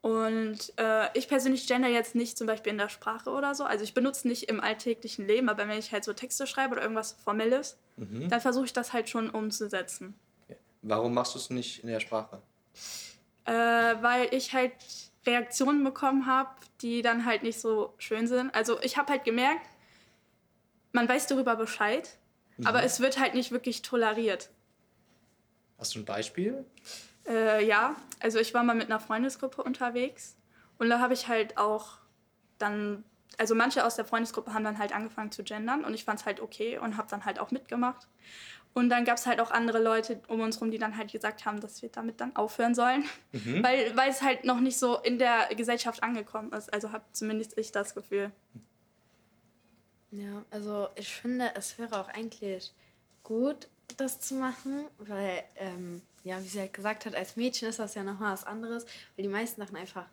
Und 0.00 0.72
äh, 0.76 1.06
ich 1.14 1.28
persönlich 1.28 1.66
gender 1.66 1.88
jetzt 1.88 2.14
nicht 2.14 2.38
zum 2.38 2.46
Beispiel 2.46 2.72
in 2.72 2.78
der 2.78 2.88
Sprache 2.88 3.30
oder 3.30 3.54
so. 3.54 3.64
Also 3.64 3.84
ich 3.84 3.94
benutze 3.94 4.28
nicht 4.28 4.44
im 4.44 4.60
alltäglichen 4.60 5.26
Leben, 5.26 5.48
aber 5.48 5.66
wenn 5.68 5.78
ich 5.78 5.92
halt 5.92 6.04
so 6.04 6.12
Texte 6.12 6.46
schreibe 6.46 6.74
oder 6.74 6.82
irgendwas 6.82 7.12
Formelles, 7.24 7.78
dann 8.28 8.40
versuche 8.40 8.66
ich 8.66 8.72
das 8.72 8.92
halt 8.92 9.08
schon 9.08 9.28
umzusetzen. 9.28 10.14
Warum 10.82 11.14
machst 11.14 11.34
du 11.34 11.38
es 11.38 11.50
nicht 11.50 11.82
in 11.82 11.88
der 11.88 12.00
Sprache? 12.00 12.40
Äh, 13.44 13.52
weil 13.52 14.32
ich 14.32 14.52
halt 14.52 14.72
Reaktionen 15.26 15.82
bekommen 15.82 16.26
habe, 16.26 16.50
die 16.80 17.02
dann 17.02 17.24
halt 17.24 17.42
nicht 17.42 17.60
so 17.60 17.94
schön 17.98 18.28
sind. 18.28 18.54
Also 18.54 18.80
ich 18.82 18.96
habe 18.96 19.12
halt 19.12 19.24
gemerkt, 19.24 19.66
man 20.92 21.08
weiß 21.08 21.26
darüber 21.26 21.56
Bescheid, 21.56 22.08
aber 22.64 22.82
es 22.82 23.00
wird 23.00 23.18
halt 23.18 23.34
nicht 23.34 23.50
wirklich 23.50 23.82
toleriert. 23.82 24.50
Hast 25.78 25.94
du 25.94 26.00
ein 26.00 26.04
Beispiel? 26.04 26.64
Äh, 27.26 27.64
ja, 27.64 27.96
also 28.20 28.38
ich 28.38 28.52
war 28.54 28.64
mal 28.64 28.74
mit 28.74 28.86
einer 28.86 29.00
Freundesgruppe 29.00 29.62
unterwegs 29.62 30.36
und 30.78 30.90
da 30.90 30.98
habe 30.98 31.14
ich 31.14 31.28
halt 31.28 31.56
auch 31.56 31.98
dann, 32.58 33.04
also 33.36 33.54
manche 33.54 33.84
aus 33.84 33.96
der 33.96 34.04
Freundesgruppe 34.04 34.52
haben 34.52 34.64
dann 34.64 34.78
halt 34.78 34.94
angefangen 34.94 35.30
zu 35.30 35.44
gendern 35.44 35.84
und 35.84 35.94
ich 35.94 36.04
fand 36.04 36.20
es 36.20 36.26
halt 36.26 36.40
okay 36.40 36.78
und 36.78 36.96
habe 36.96 37.08
dann 37.08 37.24
halt 37.24 37.38
auch 37.38 37.50
mitgemacht. 37.50 38.08
Und 38.74 38.90
dann 38.90 39.04
gab 39.04 39.16
es 39.16 39.26
halt 39.26 39.40
auch 39.40 39.50
andere 39.50 39.82
Leute 39.82 40.20
um 40.28 40.40
uns 40.40 40.60
rum, 40.60 40.70
die 40.70 40.78
dann 40.78 40.96
halt 40.96 41.10
gesagt 41.10 41.44
haben, 41.44 41.60
dass 41.60 41.82
wir 41.82 41.88
damit 41.88 42.20
dann 42.20 42.36
aufhören 42.36 42.74
sollen, 42.74 43.04
weil, 43.32 43.96
weil 43.96 44.10
es 44.10 44.22
halt 44.22 44.44
noch 44.44 44.60
nicht 44.60 44.78
so 44.78 44.98
in 44.98 45.18
der 45.18 45.48
Gesellschaft 45.54 46.02
angekommen 46.02 46.52
ist. 46.52 46.72
Also 46.72 46.92
habe 46.92 47.04
zumindest 47.12 47.58
ich 47.58 47.72
das 47.72 47.94
Gefühl. 47.94 48.30
Ja, 50.10 50.44
also 50.50 50.88
ich 50.94 51.12
finde, 51.12 51.50
es 51.54 51.78
wäre 51.78 52.00
auch 52.00 52.08
eigentlich 52.08 52.72
gut, 53.22 53.68
das 53.96 54.20
zu 54.20 54.34
machen, 54.34 54.84
weil, 54.98 55.44
ähm, 55.56 56.02
ja, 56.24 56.42
wie 56.42 56.48
sie 56.48 56.60
halt 56.60 56.74
gesagt 56.74 57.06
hat, 57.06 57.14
als 57.14 57.36
Mädchen 57.36 57.68
ist 57.68 57.78
das 57.78 57.94
ja 57.94 58.02
nochmal 58.02 58.32
was 58.32 58.44
anderes, 58.44 58.84
weil 59.16 59.22
die 59.22 59.28
meisten 59.28 59.60
Sachen 59.60 59.76
einfach, 59.76 60.06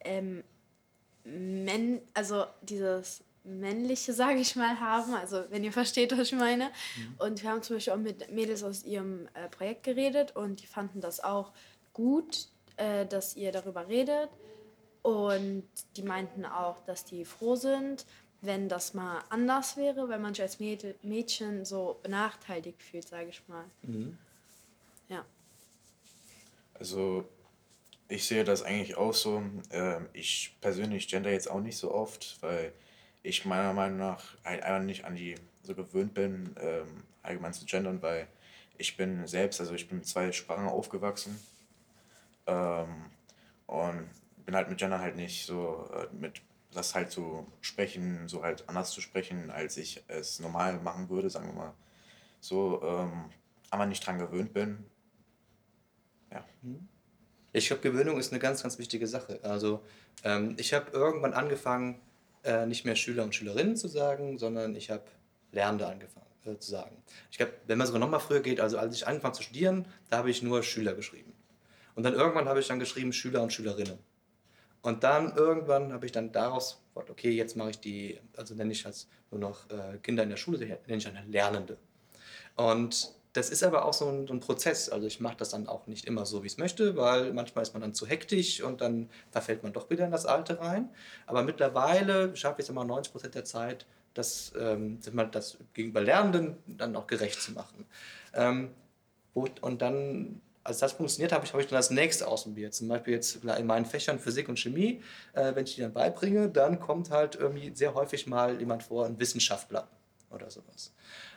ähm, 0.00 0.44
männ 1.24 2.00
also 2.14 2.46
dieses 2.62 3.24
männliche, 3.46 4.12
sage 4.12 4.40
ich 4.40 4.56
mal, 4.56 4.80
haben, 4.80 5.14
also 5.14 5.44
wenn 5.50 5.64
ihr 5.64 5.72
versteht, 5.72 6.12
was 6.12 6.28
ich 6.28 6.32
meine. 6.32 6.70
Und 7.18 7.42
wir 7.42 7.50
haben 7.50 7.62
zum 7.62 7.76
Beispiel 7.76 7.92
auch 7.92 7.98
mit 7.98 8.30
Mädels 8.32 8.62
aus 8.62 8.84
ihrem 8.84 9.28
äh, 9.34 9.48
Projekt 9.48 9.84
geredet 9.84 10.34
und 10.34 10.62
die 10.62 10.66
fanden 10.66 11.00
das 11.00 11.22
auch 11.22 11.52
gut, 11.92 12.48
äh, 12.76 13.06
dass 13.06 13.36
ihr 13.36 13.52
darüber 13.52 13.88
redet. 13.88 14.30
Und 15.02 15.68
die 15.96 16.02
meinten 16.02 16.44
auch, 16.44 16.82
dass 16.84 17.04
die 17.04 17.24
froh 17.24 17.54
sind, 17.54 18.04
wenn 18.46 18.68
das 18.68 18.94
mal 18.94 19.22
anders 19.28 19.76
wäre, 19.76 20.08
wenn 20.08 20.22
man 20.22 20.34
sich 20.34 20.42
als 20.42 20.58
Mädchen 20.60 21.64
so 21.64 21.98
benachteiligt 22.02 22.82
fühlt, 22.82 23.08
sage 23.08 23.28
ich 23.28 23.42
mal. 23.48 23.64
Ja. 25.08 25.24
Also 26.74 27.28
ich 28.08 28.26
sehe 28.26 28.44
das 28.44 28.62
eigentlich 28.62 28.96
auch 28.96 29.14
so. 29.14 29.42
Ähm, 29.70 30.08
ich 30.12 30.56
persönlich 30.60 31.08
gender 31.08 31.30
jetzt 31.30 31.50
auch 31.50 31.60
nicht 31.60 31.76
so 31.76 31.92
oft, 31.92 32.40
weil 32.40 32.72
ich 33.22 33.44
meiner 33.44 33.72
Meinung 33.72 33.98
nach 33.98 34.36
halt 34.44 34.62
einfach 34.62 34.84
nicht 34.84 35.04
an 35.04 35.16
die 35.16 35.34
so 35.62 35.74
gewöhnt 35.74 36.14
bin, 36.14 36.54
ähm, 36.60 37.02
allgemein 37.22 37.52
zu 37.52 37.64
gendern, 37.64 38.00
weil 38.02 38.28
ich 38.78 38.96
bin 38.96 39.26
selbst, 39.26 39.60
also 39.60 39.74
ich 39.74 39.88
bin 39.88 39.98
mit 39.98 40.06
zwei 40.06 40.30
Sprachen 40.32 40.68
aufgewachsen 40.68 41.38
ähm, 42.46 43.06
und 43.66 44.08
bin 44.44 44.54
halt 44.54 44.68
mit 44.68 44.78
Gendern 44.78 45.00
halt 45.00 45.16
nicht 45.16 45.44
so 45.44 45.90
äh, 45.92 46.06
mit 46.14 46.40
das 46.76 46.94
halt 46.94 47.10
zu 47.10 47.46
sprechen, 47.60 48.28
so 48.28 48.42
halt 48.42 48.68
anders 48.68 48.90
zu 48.90 49.00
sprechen, 49.00 49.50
als 49.50 49.76
ich 49.76 50.04
es 50.08 50.40
normal 50.40 50.78
machen 50.80 51.08
würde, 51.08 51.30
sagen 51.30 51.48
wir 51.48 51.54
mal. 51.54 51.74
So, 52.40 52.82
ähm, 52.82 53.30
aber 53.70 53.86
nicht 53.86 54.06
dran 54.06 54.18
gewöhnt 54.18 54.52
bin. 54.52 54.84
Ja. 56.30 56.44
Ich 57.52 57.68
glaube, 57.68 57.82
Gewöhnung 57.82 58.18
ist 58.18 58.32
eine 58.32 58.40
ganz, 58.40 58.62
ganz 58.62 58.78
wichtige 58.78 59.06
Sache. 59.06 59.40
Also 59.42 59.82
ähm, 60.24 60.56
ich 60.58 60.74
habe 60.74 60.90
irgendwann 60.92 61.32
angefangen, 61.32 62.00
äh, 62.44 62.66
nicht 62.66 62.84
mehr 62.84 62.96
Schüler 62.96 63.24
und 63.24 63.34
Schülerinnen 63.34 63.76
zu 63.76 63.88
sagen, 63.88 64.38
sondern 64.38 64.76
ich 64.76 64.90
habe 64.90 65.04
Lernende 65.52 65.86
angefangen 65.86 66.26
äh, 66.44 66.58
zu 66.58 66.70
sagen. 66.70 66.96
Ich 67.30 67.38
glaube, 67.38 67.52
wenn 67.66 67.78
man 67.78 67.86
sogar 67.86 68.00
noch 68.00 68.10
mal 68.10 68.18
früher 68.18 68.40
geht, 68.40 68.60
also 68.60 68.78
als 68.78 68.94
ich 68.94 69.06
angefangen 69.06 69.34
zu 69.34 69.42
studieren, 69.42 69.86
da 70.10 70.18
habe 70.18 70.30
ich 70.30 70.42
nur 70.42 70.62
Schüler 70.62 70.94
geschrieben. 70.94 71.32
Und 71.94 72.02
dann 72.02 72.14
irgendwann 72.14 72.48
habe 72.48 72.60
ich 72.60 72.68
dann 72.68 72.78
geschrieben 72.78 73.12
Schüler 73.12 73.42
und 73.42 73.52
Schülerinnen. 73.52 73.98
Und 74.86 75.02
dann 75.02 75.34
irgendwann 75.34 75.92
habe 75.92 76.06
ich 76.06 76.12
dann 76.12 76.30
daraus, 76.30 76.80
okay, 76.94 77.32
jetzt 77.32 77.56
mache 77.56 77.70
ich 77.70 77.80
die, 77.80 78.20
also 78.36 78.54
nenne 78.54 78.70
ich 78.70 78.86
als 78.86 79.08
nur 79.32 79.40
noch 79.40 79.68
äh, 79.68 79.98
Kinder 79.98 80.22
in 80.22 80.30
der 80.30 80.36
Schule, 80.36 80.58
nenne 80.58 80.78
ich 80.86 81.02
dann 81.02 81.28
Lernende. 81.28 81.76
Und 82.54 83.12
das 83.32 83.50
ist 83.50 83.64
aber 83.64 83.84
auch 83.84 83.92
so 83.92 84.08
ein, 84.08 84.28
so 84.28 84.32
ein 84.32 84.38
Prozess. 84.38 84.88
Also 84.88 85.08
ich 85.08 85.18
mache 85.18 85.38
das 85.38 85.48
dann 85.48 85.66
auch 85.66 85.88
nicht 85.88 86.04
immer 86.04 86.24
so, 86.24 86.44
wie 86.44 86.46
ich 86.46 86.52
es 86.52 86.58
möchte, 86.58 86.94
weil 86.96 87.32
manchmal 87.32 87.62
ist 87.62 87.72
man 87.72 87.82
dann 87.82 87.94
zu 87.94 88.06
hektisch 88.06 88.62
und 88.62 88.80
dann 88.80 89.10
verfällt 89.32 89.64
man 89.64 89.72
doch 89.72 89.90
wieder 89.90 90.04
in 90.04 90.12
das 90.12 90.24
Alte 90.24 90.60
rein. 90.60 90.88
Aber 91.26 91.42
mittlerweile 91.42 92.36
schaffe 92.36 92.60
ich 92.60 92.66
es 92.66 92.70
immer 92.70 92.84
90 92.84 93.10
Prozent 93.10 93.34
der 93.34 93.44
Zeit, 93.44 93.86
das, 94.14 94.52
ähm, 94.56 95.00
das 95.32 95.58
gegenüber 95.74 96.00
Lernenden 96.00 96.58
dann 96.68 96.94
auch 96.94 97.08
gerecht 97.08 97.42
zu 97.42 97.50
machen. 97.50 97.86
Ähm, 98.34 98.70
und 99.34 99.82
dann, 99.82 100.40
als 100.66 100.78
das 100.78 100.92
funktioniert 100.92 101.32
habe, 101.32 101.46
habe 101.46 101.62
ich 101.62 101.68
dann 101.68 101.76
das 101.76 101.90
nächste 101.90 102.26
ausprobiert. 102.26 102.74
Zum 102.74 102.88
Beispiel 102.88 103.14
jetzt 103.14 103.44
in 103.44 103.66
meinen 103.66 103.86
Fächern 103.86 104.18
Physik 104.18 104.48
und 104.48 104.58
Chemie, 104.58 105.02
äh, 105.32 105.54
wenn 105.54 105.64
ich 105.64 105.76
die 105.76 105.80
dann 105.80 105.92
beibringe, 105.92 106.48
dann 106.48 106.80
kommt 106.80 107.10
halt 107.10 107.36
irgendwie 107.36 107.72
sehr 107.74 107.94
häufig 107.94 108.26
mal 108.26 108.58
jemand 108.58 108.82
vor, 108.82 109.06
ein 109.06 109.18
Wissenschaftler 109.18 109.88
oder 110.30 110.50
sowas. 110.50 110.92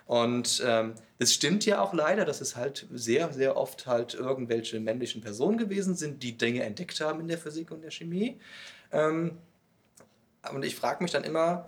Und 0.05 0.63
ähm, 0.65 0.95
das 1.19 1.33
stimmt 1.33 1.65
ja 1.67 1.81
auch 1.81 1.93
leider, 1.93 2.25
dass 2.25 2.41
es 2.41 2.55
halt 2.55 2.87
sehr, 2.91 3.31
sehr 3.31 3.55
oft 3.55 3.85
halt 3.85 4.15
irgendwelche 4.15 4.79
männlichen 4.79 5.21
Personen 5.21 5.57
gewesen 5.57 5.95
sind, 5.95 6.23
die 6.23 6.35
Dinge 6.35 6.63
entdeckt 6.63 6.99
haben 6.99 7.19
in 7.19 7.27
der 7.27 7.37
Physik 7.37 7.69
und 7.69 7.83
der 7.83 7.91
Chemie. 7.91 8.39
Ähm, 8.91 9.37
und 10.51 10.65
ich 10.65 10.75
frage 10.75 11.03
mich 11.03 11.11
dann 11.11 11.23
immer, 11.23 11.67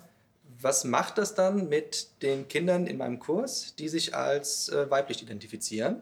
was 0.59 0.83
macht 0.83 1.17
das 1.17 1.35
dann 1.35 1.69
mit 1.69 2.21
den 2.23 2.47
Kindern 2.47 2.87
in 2.87 2.97
meinem 2.97 3.19
Kurs, 3.19 3.75
die 3.75 3.89
sich 3.89 4.15
als 4.15 4.69
äh, 4.69 4.89
weiblich 4.89 5.21
identifizieren? 5.21 6.01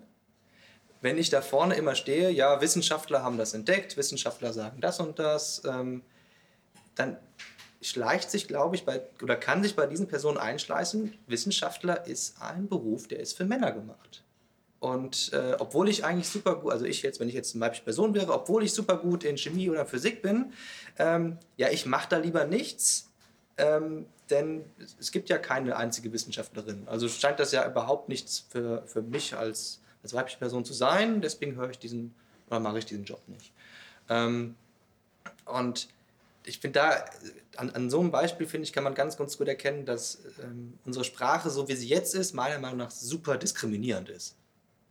Wenn 1.01 1.18
ich 1.18 1.29
da 1.29 1.41
vorne 1.41 1.75
immer 1.75 1.96
stehe, 1.96 2.29
ja, 2.29 2.62
Wissenschaftler 2.62 3.24
haben 3.24 3.38
das 3.38 3.53
entdeckt, 3.53 3.96
Wissenschaftler 3.98 4.53
sagen 4.53 4.82
das 4.82 5.00
und 5.00 5.20
das, 5.20 5.63
ähm, 5.65 6.03
dann 6.96 7.18
schleicht 7.82 8.29
sich, 8.29 8.48
glaube 8.48 8.75
ich, 8.75 8.86
bei, 8.86 9.01
oder 9.22 9.36
kann 9.36 9.63
sich 9.63 9.75
bei 9.75 9.88
diesen 9.88 10.08
Personen 10.08 10.38
einschleißen, 10.38 11.13
Wissenschaftler 11.27 12.06
ist 12.06 12.41
ein 12.41 12.68
Beruf, 12.68 13.08
der 13.08 13.20
ist 13.20 13.38
für 13.38 13.46
Männer 13.46 13.72
gemacht. 13.72 14.24
Und 14.79 15.32
äh, 15.34 15.56
obwohl 15.60 15.89
ich 15.89 16.06
eigentlich 16.06 16.29
super 16.29 16.56
gut, 16.56 16.72
also 16.72 16.86
ich 16.86 17.01
jetzt, 17.01 17.20
wenn 17.20 17.27
ich 17.27 17.36
jetzt 17.36 17.53
eine 17.53 17.65
weibliche 17.65 17.84
Person 17.84 18.13
wäre, 18.13 18.34
obwohl 18.34 18.63
ich 18.63 18.74
super 18.74 18.98
gut 18.98 19.24
in 19.24 19.38
Chemie 19.38 19.70
oder 19.70 19.86
Physik 19.86 20.22
bin, 20.22 20.53
ähm, 20.98 21.38
ja, 21.58 21.70
ich 21.70 21.86
mache 21.86 22.08
da 22.10 22.18
lieber 22.18 22.46
nichts, 22.46 23.10
ähm, 23.58 24.06
denn 24.29 24.63
es 25.00 25.12
gibt 25.12 25.29
ja 25.29 25.38
keine 25.38 25.75
einzige 25.75 26.13
Wissenschaftlerin. 26.13 26.84
Also 26.88 27.10
scheint 27.10 27.39
das 27.39 27.51
ja 27.51 27.68
überhaupt 27.70 28.08
nichts 28.08 28.46
für, 28.50 28.84
für 28.86 29.01
mich 29.01 29.36
als, 29.36 29.82
als 30.03 30.13
weibliche 30.13 30.38
Person 30.39 30.65
zu 30.65 30.74
sein, 30.74 31.22
deswegen 31.22 31.56
höre 31.56 31.70
ich 31.70 31.79
diesen, 31.79 32.13
oder 32.48 32.60
mache 32.60 32.79
ich 32.79 32.86
diesen 32.86 33.03
Job 33.03 33.22
nicht. 33.27 33.51
Ähm, 34.10 34.56
und 35.46 35.89
ich 36.46 36.60
finde 36.60 36.79
da, 36.79 37.06
an, 37.58 37.70
an, 37.72 37.89
so 37.89 38.00
einem 38.00 38.12
Beispiel, 38.12 38.48
finde 38.48 38.65
ich, 38.65 38.74
kann 38.74 38.84
man 38.84 38.96
ganz, 38.96 39.18
ganz 39.18 39.38
gut 39.38 39.48
erkennen, 39.48 39.86
dass 39.86 40.20
ähm, 40.41 40.77
unsere 40.86 41.06
Sprache, 41.06 41.50
so 41.50 41.68
wie 41.68 41.75
sie 41.75 41.88
jetzt 41.88 42.15
ist, 42.15 42.34
meiner 42.34 42.60
Meinung 42.60 42.77
nach 42.77 42.91
super 42.91 43.38
diskriminierend 43.38 44.10
ist. 44.10 44.36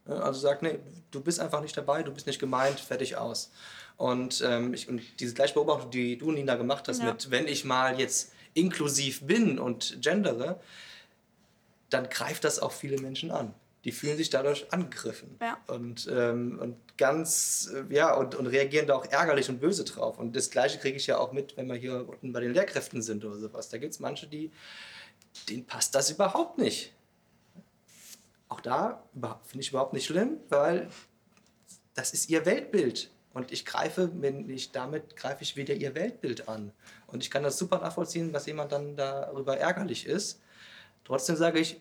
Also 0.06 0.40
sagt, 0.40 0.62
nee, 0.62 0.78
du 1.10 1.20
bist 1.20 1.38
einfach 1.38 1.60
nicht 1.60 1.76
dabei, 1.76 2.02
du 2.02 2.12
bist 2.12 2.26
nicht 2.26 2.38
gemeint, 2.38 2.80
fertig 2.80 3.16
aus. 3.16 3.50
Und, 3.96 4.42
ähm, 4.46 4.72
ich, 4.72 4.88
und 4.88 5.02
diese 5.20 5.34
gleiche 5.34 5.54
Beobachtung, 5.54 5.90
die 5.90 6.16
du, 6.16 6.30
Nina, 6.30 6.54
gemacht 6.54 6.88
hast, 6.88 7.00
ja. 7.00 7.12
mit, 7.12 7.30
wenn 7.30 7.46
ich 7.46 7.64
mal 7.64 7.98
jetzt 7.98 8.32
inklusiv 8.54 9.26
bin 9.26 9.58
und 9.58 9.98
gendere, 10.00 10.60
dann 11.90 12.08
greift 12.08 12.44
das 12.44 12.58
auch 12.58 12.72
viele 12.72 12.98
Menschen 12.98 13.30
an. 13.30 13.54
Die 13.84 13.92
fühlen 13.92 14.16
sich 14.16 14.28
dadurch 14.28 14.72
angegriffen 14.72 15.36
ja. 15.40 15.58
und, 15.68 16.08
ähm, 16.10 16.58
und 16.60 16.76
ganz, 16.98 17.70
äh, 17.72 17.94
ja, 17.94 18.14
und, 18.14 18.34
und 18.34 18.46
reagieren 18.46 18.86
da 18.86 18.96
auch 18.96 19.06
ärgerlich 19.06 19.48
und 19.48 19.60
böse 19.60 19.84
drauf. 19.84 20.18
Und 20.18 20.34
das 20.34 20.50
Gleiche 20.50 20.78
kriege 20.78 20.96
ich 20.96 21.06
ja 21.06 21.18
auch 21.18 21.32
mit, 21.32 21.56
wenn 21.56 21.68
wir 21.68 21.76
hier 21.76 22.08
unten 22.08 22.32
bei 22.32 22.40
den 22.40 22.52
Lehrkräften 22.52 23.02
sind 23.02 23.24
oder 23.24 23.38
sowas. 23.38 23.68
Da 23.68 23.78
gibt 23.78 23.94
es 23.94 24.00
manche, 24.00 24.26
die, 24.26 24.50
denen 25.48 25.64
passt 25.64 25.94
das 25.94 26.10
überhaupt 26.10 26.58
nicht. 26.58 26.92
Auch 28.48 28.60
da 28.60 29.02
finde 29.44 29.62
ich 29.62 29.70
überhaupt 29.70 29.92
nicht 29.92 30.06
schlimm, 30.06 30.38
weil 30.48 30.88
das 31.94 32.12
ist 32.12 32.30
ihr 32.30 32.46
Weltbild. 32.46 33.10
Und 33.34 33.52
ich 33.52 33.64
greife, 33.64 34.10
wenn 34.14 34.48
ich 34.48 34.72
damit 34.72 35.14
greife 35.14 35.42
ich 35.42 35.56
wieder 35.56 35.74
ihr 35.74 35.94
Weltbild 35.94 36.48
an. 36.48 36.72
Und 37.06 37.22
ich 37.22 37.30
kann 37.30 37.42
das 37.42 37.58
super 37.58 37.78
nachvollziehen, 37.78 38.32
was 38.32 38.46
jemand 38.46 38.72
dann 38.72 38.96
darüber 38.96 39.56
ärgerlich 39.56 40.06
ist. 40.06 40.40
Trotzdem 41.04 41.36
sage 41.36 41.58
ich, 41.60 41.80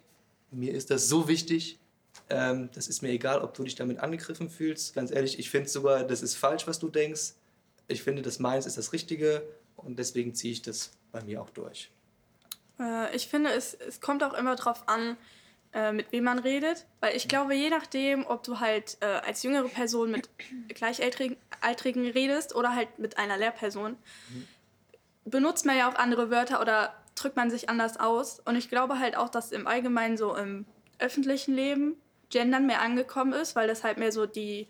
mir 0.52 0.74
ist 0.74 0.92
das 0.92 1.08
so 1.08 1.28
wichtig, 1.28 1.80
ähm, 2.30 2.70
das 2.74 2.88
ist 2.88 3.02
mir 3.02 3.10
egal, 3.10 3.42
ob 3.42 3.54
du 3.54 3.64
dich 3.64 3.76
damit 3.76 4.00
angegriffen 4.00 4.50
fühlst. 4.50 4.94
Ganz 4.94 5.12
ehrlich, 5.12 5.40
ich 5.40 5.50
finde 5.50 5.70
sogar, 5.70 6.04
das 6.04 6.22
ist 6.22 6.36
falsch, 6.36 6.68
was 6.68 6.80
du 6.80 6.90
denkst. 6.90 7.34
Ich 7.88 8.04
finde, 8.04 8.22
das 8.22 8.40
meins 8.40 8.66
ist 8.66 8.78
das 8.78 8.92
Richtige 8.92 9.44
und 9.76 9.98
deswegen 9.98 10.36
ziehe 10.36 10.54
ich 10.54 10.62
das 10.62 10.92
bei 11.12 11.24
mir 11.24 11.42
auch 11.42 11.50
durch. 11.50 11.90
Äh, 12.80 13.16
ich 13.16 13.28
finde, 13.28 13.52
es, 13.52 13.74
es 13.74 14.02
kommt 14.02 14.24
auch 14.24 14.34
immer 14.34 14.56
darauf 14.56 14.88
an, 14.90 15.18
äh, 15.74 15.92
mit 15.92 16.12
wem 16.12 16.26
man 16.26 16.40
redet. 16.40 16.86
Weil 17.00 17.16
ich 17.16 17.28
glaube, 17.28 17.54
je 17.54 17.70
nachdem, 17.70 18.26
ob 18.26 18.44
du 18.44 18.60
halt 18.60 18.98
äh, 19.02 19.06
als 19.06 19.44
jüngere 19.44 19.70
Person 19.70 20.12
mit 20.12 20.30
Gleichaltrigen 20.70 22.12
redest 22.12 22.56
oder 22.56 22.76
halt 22.76 23.00
mit 23.00 23.18
einer 23.18 23.38
Lehrperson, 23.38 23.92
mhm. 24.30 24.48
benutzt 25.26 25.66
man 25.66 25.78
ja 25.78 25.90
auch 25.90 25.96
andere 25.96 26.30
Wörter 26.30 26.62
oder 26.62 26.94
drückt 27.16 27.36
man 27.36 27.50
sich 27.50 27.70
anders 27.70 28.00
aus. 28.00 28.40
Und 28.46 28.56
ich 28.56 28.70
glaube 28.70 29.00
halt 29.00 29.18
auch, 29.18 29.30
dass 29.30 29.52
im 29.52 29.68
Allgemeinen 29.68 30.18
so 30.18 30.36
im 30.36 30.66
öffentlichen 31.00 31.54
Leben 31.54 31.96
Gendern 32.30 32.66
mehr 32.66 32.82
angekommen 32.82 33.34
ist, 33.34 33.56
weil 33.56 33.68
das 33.68 33.84
halt 33.84 33.98
mehr 33.98 34.12
so 34.12 34.26
die 34.26 34.68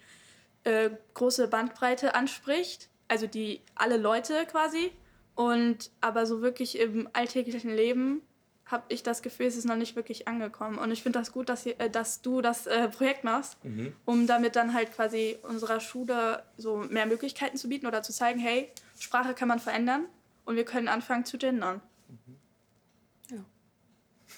äh, 0.64 0.90
große 1.14 1.48
Bandbreite 1.48 2.16
anspricht. 2.16 2.90
Also 3.08 3.28
die 3.28 3.62
alle 3.76 3.98
Leute 3.98 4.46
quasi. 4.46 4.92
Und 5.36 5.92
aber 6.02 6.26
so 6.26 6.42
wirklich 6.42 6.80
im 6.80 7.08
alltäglichen 7.14 7.74
Leben 7.74 8.22
habe 8.66 8.84
ich 8.90 9.02
das 9.02 9.22
Gefühl, 9.22 9.46
es 9.46 9.56
ist 9.56 9.66
noch 9.66 9.78
nicht 9.78 9.96
wirklich 9.96 10.28
angekommen. 10.28 10.78
Und 10.78 10.92
ich 10.92 11.04
finde 11.04 11.20
das 11.20 11.32
gut, 11.32 11.48
dass, 11.48 11.64
hier, 11.64 11.80
äh, 11.80 11.90
dass 11.90 12.22
du 12.22 12.42
das 12.42 12.68
äh, 12.68 12.90
Projekt 12.90 13.24
machst, 13.24 13.64
mhm. 13.64 13.94
um 14.06 14.28
damit 14.28 14.56
dann 14.56 14.74
halt 14.74 14.94
quasi 14.94 15.38
unserer 15.44 15.80
Schule 15.80 16.44
so 16.58 16.78
mehr 16.78 17.06
Möglichkeiten 17.06 17.58
zu 17.58 17.70
bieten 17.70 17.88
oder 17.88 18.02
zu 18.02 18.12
zeigen, 18.12 18.40
hey, 18.40 18.70
Sprache 19.00 19.34
kann 19.34 19.48
man 19.48 19.60
verändern 19.60 20.06
und 20.44 20.58
wir 20.58 20.66
können 20.66 20.90
anfangen 20.90 21.24
zu 21.24 21.38
gendern. 21.38 21.82
Mhm. 22.10 23.38
Ja. 23.38 23.46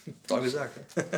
Toll 0.28 0.42
gesagt. 0.42 0.78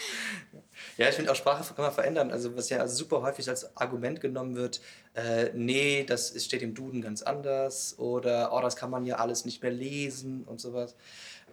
ja, 0.96 1.08
ich 1.08 1.14
finde 1.14 1.32
auch 1.32 1.36
Sprache 1.36 1.62
kann 1.74 1.84
man 1.84 1.94
verändern. 1.94 2.30
Also 2.30 2.56
was 2.56 2.68
ja 2.68 2.86
super 2.86 3.22
häufig 3.22 3.48
als 3.48 3.76
Argument 3.76 4.20
genommen 4.20 4.56
wird, 4.56 4.80
äh, 5.14 5.50
nee, 5.54 6.04
das 6.04 6.34
steht 6.44 6.62
im 6.62 6.74
Duden 6.74 7.02
ganz 7.02 7.22
anders 7.22 7.98
oder 7.98 8.52
oh, 8.52 8.60
das 8.60 8.76
kann 8.76 8.90
man 8.90 9.06
ja 9.06 9.16
alles 9.16 9.44
nicht 9.44 9.62
mehr 9.62 9.72
lesen 9.72 10.44
und 10.44 10.60
sowas. 10.60 10.94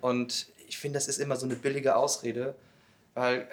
Und 0.01 0.47
ich 0.67 0.77
finde, 0.77 0.97
das 0.97 1.07
ist 1.07 1.19
immer 1.19 1.35
so 1.35 1.45
eine 1.45 1.55
billige 1.55 1.95
Ausrede, 1.95 2.55
weil, 3.13 3.47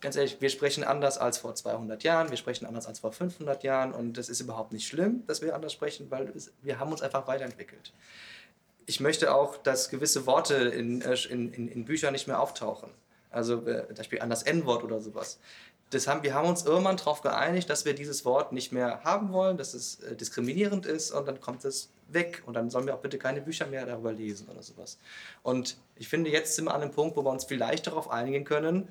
ganz 0.00 0.16
ehrlich, 0.16 0.40
wir 0.40 0.50
sprechen 0.50 0.84
anders 0.84 1.18
als 1.18 1.38
vor 1.38 1.54
200 1.54 2.02
Jahren, 2.02 2.30
wir 2.30 2.36
sprechen 2.36 2.66
anders 2.66 2.86
als 2.86 3.00
vor 3.00 3.12
500 3.12 3.62
Jahren 3.62 3.92
und 3.92 4.14
das 4.14 4.28
ist 4.28 4.40
überhaupt 4.40 4.72
nicht 4.72 4.86
schlimm, 4.86 5.22
dass 5.26 5.42
wir 5.42 5.54
anders 5.54 5.72
sprechen, 5.72 6.10
weil 6.10 6.32
wir 6.62 6.78
haben 6.78 6.90
uns 6.90 7.02
einfach 7.02 7.26
weiterentwickelt. 7.26 7.92
Ich 8.86 9.00
möchte 9.00 9.34
auch, 9.34 9.56
dass 9.56 9.88
gewisse 9.88 10.26
Worte 10.26 10.54
in, 10.54 11.00
äh, 11.02 11.14
in, 11.30 11.52
in 11.52 11.84
Büchern 11.84 12.12
nicht 12.12 12.26
mehr 12.26 12.40
auftauchen. 12.40 12.90
Also 13.34 13.66
äh, 13.66 13.86
zum 13.88 13.96
Beispiel 13.96 14.20
an 14.20 14.30
das 14.30 14.44
N-Wort 14.44 14.84
oder 14.84 15.00
sowas. 15.00 15.38
das 15.90 16.06
haben, 16.06 16.22
wir 16.22 16.34
haben 16.34 16.48
uns 16.48 16.64
irgendwann 16.64 16.96
darauf 16.96 17.20
geeinigt, 17.20 17.68
dass 17.68 17.84
wir 17.84 17.94
dieses 17.94 18.24
Wort 18.24 18.52
nicht 18.52 18.72
mehr 18.72 19.02
haben 19.04 19.32
wollen, 19.32 19.56
dass 19.56 19.74
es 19.74 20.00
äh, 20.00 20.14
diskriminierend 20.14 20.86
ist 20.86 21.10
und 21.10 21.26
dann 21.26 21.40
kommt 21.40 21.64
es 21.64 21.90
weg 22.08 22.42
und 22.46 22.54
dann 22.54 22.70
sollen 22.70 22.86
wir 22.86 22.94
auch 22.94 23.00
bitte 23.00 23.18
keine 23.18 23.40
Bücher 23.40 23.66
mehr 23.66 23.86
darüber 23.86 24.12
lesen 24.12 24.48
oder 24.48 24.62
sowas. 24.62 24.98
Und 25.42 25.76
ich 25.96 26.08
finde, 26.08 26.30
jetzt 26.30 26.54
sind 26.54 26.66
wir 26.66 26.74
an 26.74 26.82
einem 26.82 26.92
Punkt, 26.92 27.16
wo 27.16 27.22
wir 27.22 27.30
uns 27.30 27.44
vielleicht 27.44 27.86
darauf 27.86 28.10
einigen 28.10 28.44
können, 28.44 28.88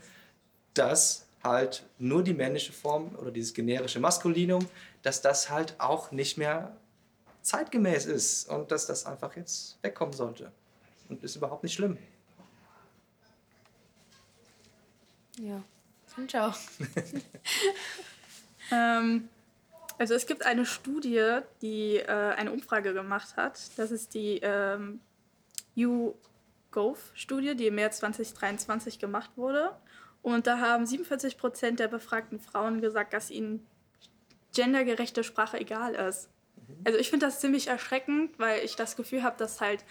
dass 0.73 1.25
halt 1.43 1.83
nur 1.97 2.23
die 2.23 2.33
männliche 2.33 2.73
Form 2.73 3.15
oder 3.15 3.31
dieses 3.31 3.53
generische 3.53 3.99
Maskulinum, 3.99 4.67
dass 5.03 5.21
das 5.21 5.49
halt 5.49 5.75
auch 5.77 6.11
nicht 6.11 6.37
mehr 6.37 6.75
zeitgemäß 7.41 8.05
ist 8.05 8.49
und 8.49 8.71
dass 8.71 8.87
das 8.87 9.05
einfach 9.05 9.35
jetzt 9.35 9.77
wegkommen 9.81 10.13
sollte. 10.13 10.51
Und 11.09 11.23
ist 11.23 11.35
überhaupt 11.35 11.63
nicht 11.63 11.73
schlimm. 11.73 11.97
Ja, 15.39 15.63
finde 16.07 16.29
ich 16.29 16.37
auch. 16.37 16.57
Ähm, 18.71 19.29
also 19.97 20.13
es 20.13 20.25
gibt 20.25 20.45
eine 20.45 20.65
Studie, 20.65 21.39
die 21.61 21.97
äh, 21.97 22.07
eine 22.07 22.51
Umfrage 22.51 22.93
gemacht 22.93 23.35
hat. 23.37 23.59
Das 23.77 23.91
ist 23.91 24.13
die 24.13 24.39
ähm, 24.41 24.99
YouGov-Studie, 25.75 27.55
die 27.55 27.67
im 27.67 27.75
März 27.75 27.97
2023 27.99 28.99
gemacht 28.99 29.31
wurde. 29.35 29.75
Und 30.21 30.47
da 30.47 30.59
haben 30.59 30.85
47 30.85 31.37
Prozent 31.37 31.79
der 31.79 31.89
befragten 31.89 32.39
Frauen 32.39 32.81
gesagt, 32.81 33.13
dass 33.13 33.29
ihnen 33.29 33.65
gendergerechte 34.55 35.23
Sprache 35.23 35.59
egal 35.59 35.95
ist. 35.95 36.29
Also 36.85 36.97
ich 36.97 37.09
finde 37.09 37.25
das 37.25 37.39
ziemlich 37.39 37.67
erschreckend, 37.67 38.39
weil 38.39 38.63
ich 38.63 38.75
das 38.75 38.95
Gefühl 38.95 39.23
habe, 39.23 39.37
dass 39.37 39.59
halt 39.59 39.83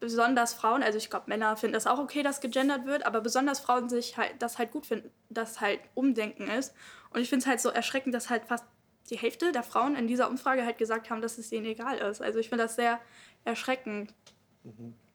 besonders 0.00 0.54
Frauen, 0.54 0.82
also 0.82 0.98
ich 0.98 1.10
glaube 1.10 1.26
Männer 1.28 1.56
finden 1.56 1.74
das 1.74 1.86
auch 1.86 1.98
okay, 1.98 2.22
dass 2.22 2.40
gegendert 2.40 2.84
wird, 2.86 3.06
aber 3.06 3.20
besonders 3.20 3.60
Frauen 3.60 3.88
sich 3.88 4.16
halt 4.16 4.34
das 4.40 4.58
halt 4.58 4.70
gut 4.70 4.86
finden, 4.86 5.10
dass 5.30 5.60
halt 5.60 5.80
Umdenken 5.94 6.48
ist. 6.48 6.74
Und 7.10 7.20
ich 7.20 7.28
finde 7.28 7.42
es 7.42 7.46
halt 7.46 7.60
so 7.60 7.70
erschreckend, 7.70 8.14
dass 8.14 8.30
halt 8.30 8.44
fast 8.44 8.64
die 9.10 9.16
Hälfte 9.16 9.52
der 9.52 9.62
Frauen 9.62 9.96
in 9.96 10.06
dieser 10.08 10.28
Umfrage 10.28 10.64
halt 10.64 10.78
gesagt 10.78 11.10
haben, 11.10 11.22
dass 11.22 11.38
es 11.38 11.52
ihnen 11.52 11.66
egal 11.66 11.98
ist. 11.98 12.20
Also 12.20 12.38
ich 12.38 12.48
finde 12.48 12.64
das 12.64 12.76
sehr 12.76 13.00
erschreckend. 13.44 14.12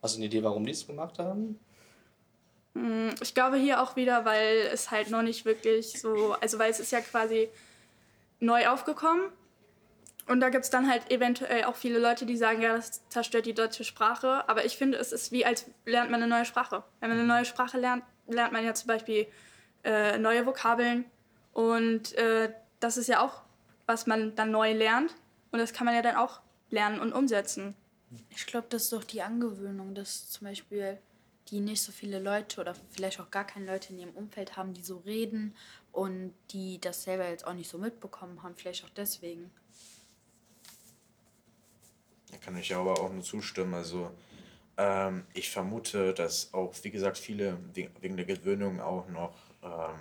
Hast 0.01 0.15
du 0.15 0.19
eine 0.19 0.25
Idee, 0.27 0.43
warum 0.43 0.65
die 0.65 0.71
es 0.71 0.87
gemacht 0.87 1.19
haben? 1.19 1.59
Ich 3.21 3.35
glaube 3.35 3.57
hier 3.57 3.83
auch 3.83 3.97
wieder, 3.97 4.23
weil 4.23 4.69
es 4.71 4.91
halt 4.91 5.09
noch 5.09 5.21
nicht 5.21 5.43
wirklich 5.43 5.99
so, 5.99 6.33
also 6.39 6.57
weil 6.57 6.71
es 6.71 6.79
ist 6.79 6.91
ja 6.91 7.01
quasi 7.01 7.49
neu 8.39 8.69
aufgekommen. 8.69 9.23
Und 10.27 10.39
da 10.39 10.49
gibt 10.49 10.63
es 10.63 10.69
dann 10.69 10.89
halt 10.89 11.11
eventuell 11.11 11.65
auch 11.65 11.75
viele 11.75 11.99
Leute, 11.99 12.25
die 12.25 12.37
sagen, 12.37 12.61
ja, 12.61 12.75
das 12.75 13.07
zerstört 13.09 13.45
die 13.45 13.53
deutsche 13.53 13.83
Sprache. 13.83 14.47
Aber 14.47 14.65
ich 14.65 14.77
finde, 14.77 14.97
es 14.97 15.11
ist 15.11 15.31
wie, 15.31 15.45
als 15.45 15.65
lernt 15.85 16.11
man 16.11 16.21
eine 16.21 16.29
neue 16.29 16.45
Sprache. 16.45 16.83
Wenn 16.99 17.09
man 17.09 17.19
eine 17.19 17.27
neue 17.27 17.45
Sprache 17.45 17.79
lernt, 17.79 18.03
lernt 18.27 18.53
man 18.53 18.63
ja 18.63 18.73
zum 18.73 18.87
Beispiel 18.87 19.27
äh, 19.83 20.17
neue 20.17 20.45
Vokabeln. 20.45 21.05
Und 21.53 22.13
äh, 22.13 22.53
das 22.79 22.97
ist 22.97 23.07
ja 23.07 23.21
auch, 23.21 23.41
was 23.85 24.07
man 24.07 24.35
dann 24.35 24.51
neu 24.51 24.73
lernt. 24.73 25.15
Und 25.51 25.59
das 25.59 25.73
kann 25.73 25.85
man 25.85 25.95
ja 25.95 26.01
dann 26.01 26.15
auch 26.15 26.39
lernen 26.69 26.99
und 26.99 27.13
umsetzen. 27.13 27.75
Ich 28.29 28.45
glaube, 28.45 28.67
das 28.69 28.83
ist 28.83 28.93
doch 28.93 29.03
die 29.03 29.21
Angewöhnung, 29.21 29.95
dass 29.95 30.29
zum 30.29 30.47
Beispiel 30.47 30.97
die 31.49 31.59
nicht 31.59 31.81
so 31.81 31.91
viele 31.91 32.19
Leute 32.19 32.61
oder 32.61 32.75
vielleicht 32.91 33.19
auch 33.19 33.29
gar 33.29 33.45
keine 33.45 33.65
Leute 33.65 33.91
in 33.91 33.99
ihrem 33.99 34.11
Umfeld 34.11 34.55
haben, 34.55 34.73
die 34.73 34.83
so 34.83 34.97
reden 34.99 35.55
und 35.91 36.33
die 36.51 36.79
das 36.79 37.03
selber 37.03 37.27
jetzt 37.27 37.45
auch 37.45 37.53
nicht 37.53 37.69
so 37.69 37.77
mitbekommen 37.77 38.41
haben. 38.43 38.55
Vielleicht 38.55 38.85
auch 38.85 38.89
deswegen. 38.95 39.51
Da 42.31 42.37
kann 42.37 42.57
ich 42.57 42.73
aber 42.75 42.99
auch 42.99 43.11
nur 43.11 43.23
zustimmen. 43.23 43.73
Also 43.73 44.11
ähm, 44.77 45.25
ich 45.33 45.49
vermute, 45.51 46.13
dass 46.13 46.53
auch, 46.53 46.73
wie 46.83 46.91
gesagt, 46.91 47.17
viele 47.17 47.57
we- 47.75 47.89
wegen 48.01 48.17
der 48.17 48.25
Gewöhnung 48.27 48.81
auch 48.81 49.07
noch, 49.09 49.35
ähm, 49.63 49.99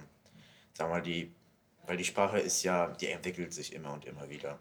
sagen 0.75 0.91
wir 0.91 0.97
mal, 0.97 1.03
die, 1.03 1.33
weil 1.87 1.97
die 1.97 2.05
Sprache 2.05 2.41
ist 2.41 2.63
ja, 2.65 2.89
die 2.89 3.09
entwickelt 3.09 3.53
sich 3.55 3.75
immer 3.75 3.93
und 3.95 4.05
immer 4.07 4.29
wieder. 4.31 4.59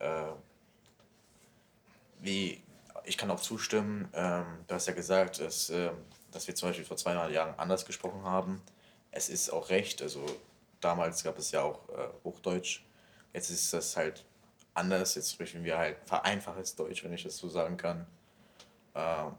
Äh, 0.00 0.32
wie, 2.20 2.62
ich 3.04 3.16
kann 3.16 3.30
auch 3.30 3.40
zustimmen, 3.40 4.08
ähm, 4.14 4.44
du 4.66 4.74
hast 4.74 4.86
ja 4.86 4.92
gesagt, 4.94 5.40
dass, 5.40 5.70
ähm, 5.70 5.92
dass 6.30 6.46
wir 6.46 6.54
zum 6.54 6.68
Beispiel 6.68 6.84
vor 6.84 6.96
200 6.96 7.32
Jahren 7.32 7.54
anders 7.58 7.84
gesprochen 7.86 8.22
haben. 8.24 8.60
Es 9.10 9.28
ist 9.28 9.50
auch 9.50 9.70
recht, 9.70 10.02
also 10.02 10.24
damals 10.80 11.24
gab 11.24 11.38
es 11.38 11.50
ja 11.50 11.62
auch 11.62 11.88
äh, 11.90 12.08
Hochdeutsch. 12.24 12.82
Jetzt 13.32 13.50
ist 13.50 13.72
das 13.72 13.96
halt 13.96 14.24
anders, 14.74 15.14
jetzt 15.14 15.32
sprechen 15.32 15.64
wir 15.64 15.78
halt 15.78 15.96
vereinfachtes 16.06 16.76
Deutsch, 16.76 17.04
wenn 17.04 17.12
ich 17.12 17.22
das 17.22 17.36
so 17.36 17.48
sagen 17.48 17.76
kann. 17.76 18.06
Ähm, 18.94 19.32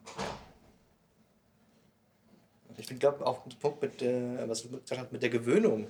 Ich 2.78 3.00
glaube 3.00 3.26
auch 3.26 3.46
ein 3.46 3.52
Punkt 3.60 3.82
mit 3.82 4.02
der, 4.02 4.48
was 4.48 4.64
du 4.64 4.70
gesagt 4.70 5.02
hast, 5.02 5.12
mit 5.12 5.22
der 5.22 5.30
Gewöhnung. 5.30 5.88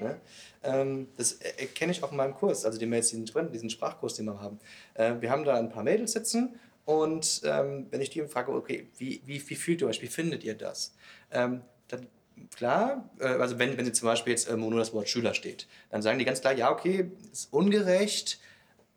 Ne? 0.00 0.20
Ähm, 0.62 1.08
das 1.16 1.34
erkenne 1.34 1.92
ich 1.92 2.02
auch 2.02 2.10
in 2.10 2.16
meinem 2.16 2.34
Kurs, 2.34 2.64
also 2.64 2.78
den 2.78 2.90
wir 2.90 2.96
jetzt 2.96 3.12
diesen, 3.12 3.52
diesen 3.52 3.70
Sprachkurs, 3.70 4.14
den 4.14 4.26
wir 4.26 4.40
haben. 4.40 4.58
Äh, 4.94 5.14
wir 5.20 5.30
haben 5.30 5.44
da 5.44 5.54
ein 5.54 5.70
paar 5.70 5.84
Mädels 5.84 6.12
sitzen 6.12 6.58
und 6.84 7.42
ähm, 7.44 7.86
wenn 7.90 8.00
ich 8.00 8.10
die 8.10 8.26
frage, 8.26 8.52
okay, 8.52 8.88
wie, 8.98 9.22
wie, 9.24 9.48
wie 9.48 9.54
fühlt 9.54 9.82
ihr 9.82 9.86
euch, 9.86 10.02
wie 10.02 10.08
findet 10.08 10.42
ihr 10.42 10.54
das? 10.54 10.94
Ähm, 11.30 11.62
dann 11.88 12.08
klar, 12.56 13.08
äh, 13.20 13.26
also 13.26 13.58
wenn, 13.58 13.76
wenn 13.76 13.84
sie 13.84 13.92
zum 13.92 14.06
Beispiel 14.06 14.32
jetzt 14.32 14.50
ähm, 14.50 14.60
nur 14.60 14.78
das 14.78 14.92
Wort 14.92 15.08
Schüler 15.08 15.34
steht, 15.34 15.68
dann 15.90 16.02
sagen 16.02 16.18
die 16.18 16.24
ganz 16.24 16.40
klar, 16.40 16.54
ja, 16.54 16.72
okay, 16.72 17.10
ist 17.30 17.52
ungerecht, 17.52 18.40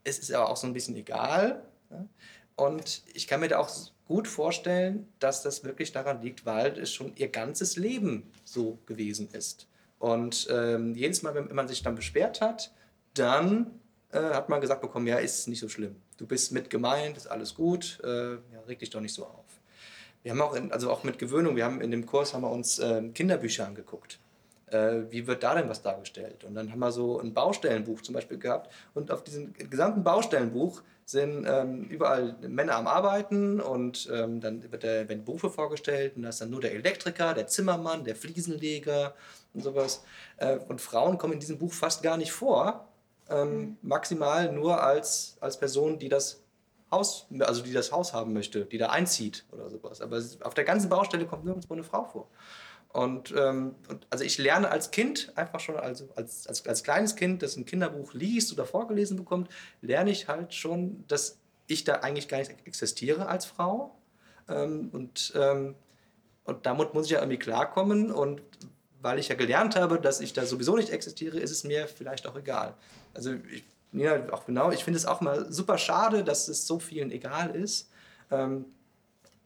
es 0.07 0.19
ist 0.19 0.31
aber 0.31 0.49
auch 0.49 0.57
so 0.57 0.67
ein 0.67 0.73
bisschen 0.73 0.95
egal. 0.95 1.63
Ne? 1.89 2.07
Und 2.55 3.03
ich 3.13 3.27
kann 3.27 3.39
mir 3.39 3.49
da 3.49 3.59
auch 3.59 3.69
gut 4.07 4.27
vorstellen, 4.27 5.07
dass 5.19 5.43
das 5.43 5.63
wirklich 5.63 5.91
daran 5.91 6.21
liegt, 6.21 6.45
weil 6.45 6.77
es 6.79 6.91
schon 6.91 7.15
ihr 7.15 7.27
ganzes 7.27 7.75
Leben 7.75 8.31
so 8.43 8.79
gewesen 8.85 9.29
ist. 9.31 9.67
Und 9.99 10.47
ähm, 10.49 10.95
jedes 10.95 11.23
Mal, 11.23 11.35
wenn 11.35 11.53
man 11.53 11.67
sich 11.67 11.83
dann 11.83 11.95
beschwert 11.95 12.41
hat, 12.41 12.71
dann 13.13 13.79
äh, 14.11 14.19
hat 14.19 14.49
man 14.49 14.61
gesagt 14.61 14.81
bekommen, 14.81 15.07
ja, 15.07 15.17
ist 15.17 15.47
nicht 15.47 15.59
so 15.59 15.69
schlimm. 15.69 15.95
Du 16.17 16.25
bist 16.25 16.51
mit 16.51 16.69
gemeint, 16.69 17.17
ist 17.17 17.27
alles 17.27 17.53
gut, 17.53 17.99
äh, 18.03 18.33
ja, 18.33 18.61
reg 18.67 18.79
dich 18.79 18.89
doch 18.89 19.01
nicht 19.01 19.13
so 19.13 19.25
auf. 19.25 19.45
Wir 20.23 20.31
haben 20.31 20.41
auch, 20.41 20.55
in, 20.55 20.71
also 20.71 20.91
auch 20.91 21.03
mit 21.03 21.19
Gewöhnung, 21.19 21.55
wir 21.55 21.65
haben 21.65 21.81
in 21.81 21.91
dem 21.91 22.05
Kurs 22.05 22.33
haben 22.33 22.41
wir 22.41 22.51
uns 22.51 22.79
ähm, 22.79 23.13
Kinderbücher 23.13 23.67
angeguckt. 23.67 24.19
Äh, 24.67 25.03
wie 25.09 25.27
wird 25.27 25.43
da 25.43 25.55
denn 25.55 25.69
was 25.69 25.81
dargestellt? 25.81 26.43
Und 26.43 26.55
dann 26.55 26.71
haben 26.71 26.79
wir 26.79 26.91
so 26.91 27.19
ein 27.19 27.33
Baustellenbuch 27.33 28.01
zum 28.01 28.13
Beispiel 28.13 28.37
gehabt. 28.37 28.71
Und 28.93 29.11
auf 29.11 29.23
diesem 29.23 29.53
gesamten 29.53 30.03
Baustellenbuch 30.03 30.81
sind 31.05 31.45
ähm, 31.47 31.85
überall 31.85 32.35
Männer 32.41 32.75
am 32.75 32.85
Arbeiten 32.85 33.61
und 33.61 34.09
ähm, 34.11 34.41
dann 34.41 34.69
wird 34.69 34.83
der, 34.83 35.07
werden 35.07 35.23
Berufe 35.23 35.49
vorgestellt 35.49 36.17
und 36.17 36.23
da 36.23 36.29
ist 36.29 36.41
dann 36.41 36.49
nur 36.49 36.59
der 36.59 36.73
Elektriker, 36.73 37.33
der 37.33 37.47
Zimmermann, 37.47 38.03
der 38.03 38.17
Fliesenleger 38.17 39.13
und 39.53 39.63
sowas. 39.63 40.03
Äh, 40.35 40.57
und 40.67 40.81
Frauen 40.81 41.17
kommen 41.17 41.33
in 41.33 41.39
diesem 41.39 41.59
Buch 41.59 41.71
fast 41.71 42.03
gar 42.03 42.17
nicht 42.17 42.33
vor, 42.33 42.89
ähm, 43.29 43.77
maximal 43.81 44.51
nur 44.51 44.83
als, 44.83 45.37
als 45.39 45.57
Person, 45.57 45.97
die 45.97 46.09
das 46.09 46.41
Haus, 46.91 47.25
also 47.39 47.63
die 47.63 47.73
das 47.73 47.93
Haus 47.93 48.11
haben 48.11 48.33
möchte, 48.33 48.65
die 48.65 48.77
da 48.77 48.87
einzieht 48.87 49.45
oder 49.51 49.69
sowas. 49.69 50.01
Aber 50.01 50.21
auf 50.41 50.53
der 50.55 50.65
ganzen 50.65 50.89
Baustelle 50.89 51.25
kommt 51.25 51.45
nirgendwo 51.45 51.73
eine 51.73 51.85
Frau 51.85 52.03
vor. 52.03 52.27
Und, 52.93 53.33
ähm, 53.37 53.75
und 53.89 54.07
also 54.09 54.23
ich 54.23 54.37
lerne 54.37 54.69
als 54.69 54.91
Kind 54.91 55.31
einfach 55.35 55.59
schon, 55.59 55.77
also 55.77 56.09
als, 56.15 56.47
als, 56.47 56.65
als 56.65 56.83
kleines 56.83 57.15
Kind, 57.15 57.43
das 57.43 57.55
ein 57.55 57.65
Kinderbuch 57.65 58.13
liest 58.13 58.51
oder 58.53 58.65
vorgelesen 58.65 59.17
bekommt, 59.17 59.49
lerne 59.81 60.09
ich 60.09 60.27
halt 60.27 60.53
schon, 60.53 61.05
dass 61.07 61.37
ich 61.67 61.83
da 61.83 61.95
eigentlich 61.95 62.27
gar 62.27 62.39
nicht 62.39 62.55
existiere 62.65 63.27
als 63.27 63.45
Frau. 63.45 63.95
Ähm, 64.49 64.89
und, 64.91 65.33
ähm, 65.35 65.75
und 66.45 66.65
damit 66.65 66.93
muss 66.93 67.05
ich 67.05 67.11
ja 67.11 67.19
irgendwie 67.19 67.39
klarkommen. 67.39 68.11
Und 68.11 68.41
weil 69.01 69.19
ich 69.19 69.27
ja 69.27 69.35
gelernt 69.35 69.75
habe, 69.75 69.99
dass 69.99 70.21
ich 70.21 70.33
da 70.33 70.45
sowieso 70.45 70.75
nicht 70.75 70.89
existiere, 70.89 71.37
ist 71.39 71.51
es 71.51 71.63
mir 71.63 71.87
vielleicht 71.87 72.25
auch 72.25 72.35
egal. 72.35 72.73
Also 73.13 73.33
ich, 73.33 73.63
ja, 73.91 74.31
auch 74.31 74.45
genau, 74.45 74.71
ich 74.71 74.83
finde 74.83 74.97
es 74.97 75.05
auch 75.05 75.21
mal 75.21 75.51
super 75.51 75.77
schade, 75.77 76.23
dass 76.23 76.47
es 76.47 76.67
so 76.67 76.79
vielen 76.79 77.11
egal 77.11 77.55
ist. 77.55 77.89
Ähm, 78.31 78.65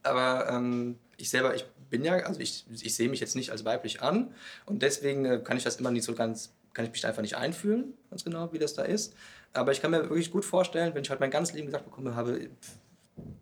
aber 0.03 0.49
ähm, 0.49 0.97
ich 1.17 1.29
selber, 1.29 1.53
ich 1.53 1.65
bin 1.91 2.03
ja, 2.03 2.13
also 2.15 2.39
ich, 2.39 2.65
ich 2.71 2.95
sehe 2.95 3.07
mich 3.09 3.19
jetzt 3.19 3.35
nicht 3.35 3.51
als 3.51 3.63
weiblich 3.65 4.01
an 4.01 4.33
und 4.65 4.81
deswegen 4.81 5.25
äh, 5.25 5.39
kann 5.43 5.57
ich 5.57 5.63
das 5.63 5.75
immer 5.75 5.91
nicht 5.91 6.05
so 6.05 6.15
ganz, 6.15 6.51
kann 6.73 6.85
ich 6.85 6.91
mich 6.91 7.01
da 7.01 7.09
einfach 7.09 7.21
nicht 7.21 7.35
einfühlen, 7.37 7.93
ganz 8.09 8.23
genau, 8.23 8.51
wie 8.53 8.57
das 8.59 8.73
da 8.73 8.81
ist. 8.81 9.13
Aber 9.53 9.71
ich 9.71 9.81
kann 9.81 9.91
mir 9.91 10.01
wirklich 10.09 10.31
gut 10.31 10.45
vorstellen, 10.45 10.95
wenn 10.95 11.03
ich 11.03 11.09
halt 11.11 11.19
mein 11.19 11.29
ganzes 11.29 11.53
Leben 11.53 11.67
gesagt 11.67 11.85
bekommen 11.85 12.15
habe, 12.15 12.49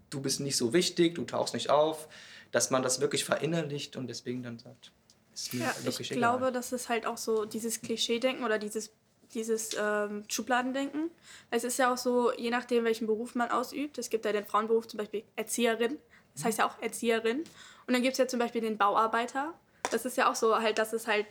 du 0.10 0.22
bist 0.22 0.40
nicht 0.42 0.58
so 0.58 0.74
wichtig, 0.74 1.16
du 1.16 1.24
tauchst 1.24 1.54
nicht 1.54 1.70
auf, 1.70 2.10
dass 2.52 2.72
man 2.72 2.82
das 2.84 3.00
wirklich 3.00 3.24
verinnerlicht 3.24 3.96
und 3.96 4.08
deswegen 4.08 4.44
dann 4.44 4.58
sagt, 4.60 4.92
ist 5.34 5.54
mir 5.54 5.62
Ja, 5.62 5.76
wirklich 5.84 6.12
ich 6.12 6.18
egal. 6.18 6.38
glaube, 6.40 6.52
das 6.52 6.72
ist 6.74 6.90
halt 6.90 7.06
auch 7.06 7.18
so 7.18 7.46
dieses 7.46 7.82
Klischee-Denken 7.82 8.44
oder 8.44 8.58
dieses, 8.58 8.92
dieses 9.36 9.70
ähm, 9.80 10.24
Schubladendenken. 10.28 11.12
Es 11.52 11.64
ist 11.64 11.78
ja 11.78 11.94
auch 11.94 11.98
so, 11.98 12.34
je 12.36 12.50
nachdem, 12.50 12.84
welchen 12.86 13.06
Beruf 13.06 13.36
man 13.36 13.52
ausübt. 13.52 14.00
Es 14.00 14.10
gibt 14.10 14.26
ja 14.26 14.32
den 14.32 14.46
Frauenberuf 14.46 14.88
zum 14.88 14.98
Beispiel 14.98 15.24
Erzieherin. 15.36 16.00
Das 16.40 16.46
heißt 16.46 16.60
ja 16.60 16.68
auch 16.68 16.82
Erzieherin. 16.82 17.44
Und 17.86 17.94
dann 17.94 18.02
gibt 18.02 18.14
es 18.14 18.18
ja 18.18 18.28
zum 18.28 18.40
Beispiel 18.40 18.62
den 18.62 18.78
Bauarbeiter. 18.78 19.54
Das 19.92 20.06
ist 20.06 20.16
ja 20.16 20.30
auch 20.32 20.36
so 20.36 20.58
halt, 20.58 20.78
das 20.78 20.94
ist 20.94 21.08
halt, 21.08 21.26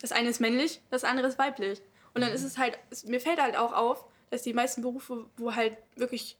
das 0.00 0.12
eine 0.12 0.30
ist 0.30 0.40
männlich, 0.40 0.80
das 0.90 1.04
andere 1.04 1.26
ist 1.26 1.38
weiblich. 1.38 1.82
Und 2.14 2.22
dann 2.22 2.32
ist 2.32 2.42
es 2.42 2.56
halt, 2.56 2.78
es, 2.90 3.04
mir 3.04 3.20
fällt 3.20 3.40
halt 3.40 3.56
auch 3.56 3.74
auf, 3.74 4.04
dass 4.30 4.42
die 4.42 4.54
meisten 4.54 4.80
Berufe, 4.80 5.26
wo 5.36 5.54
halt 5.54 5.76
wirklich 5.96 6.38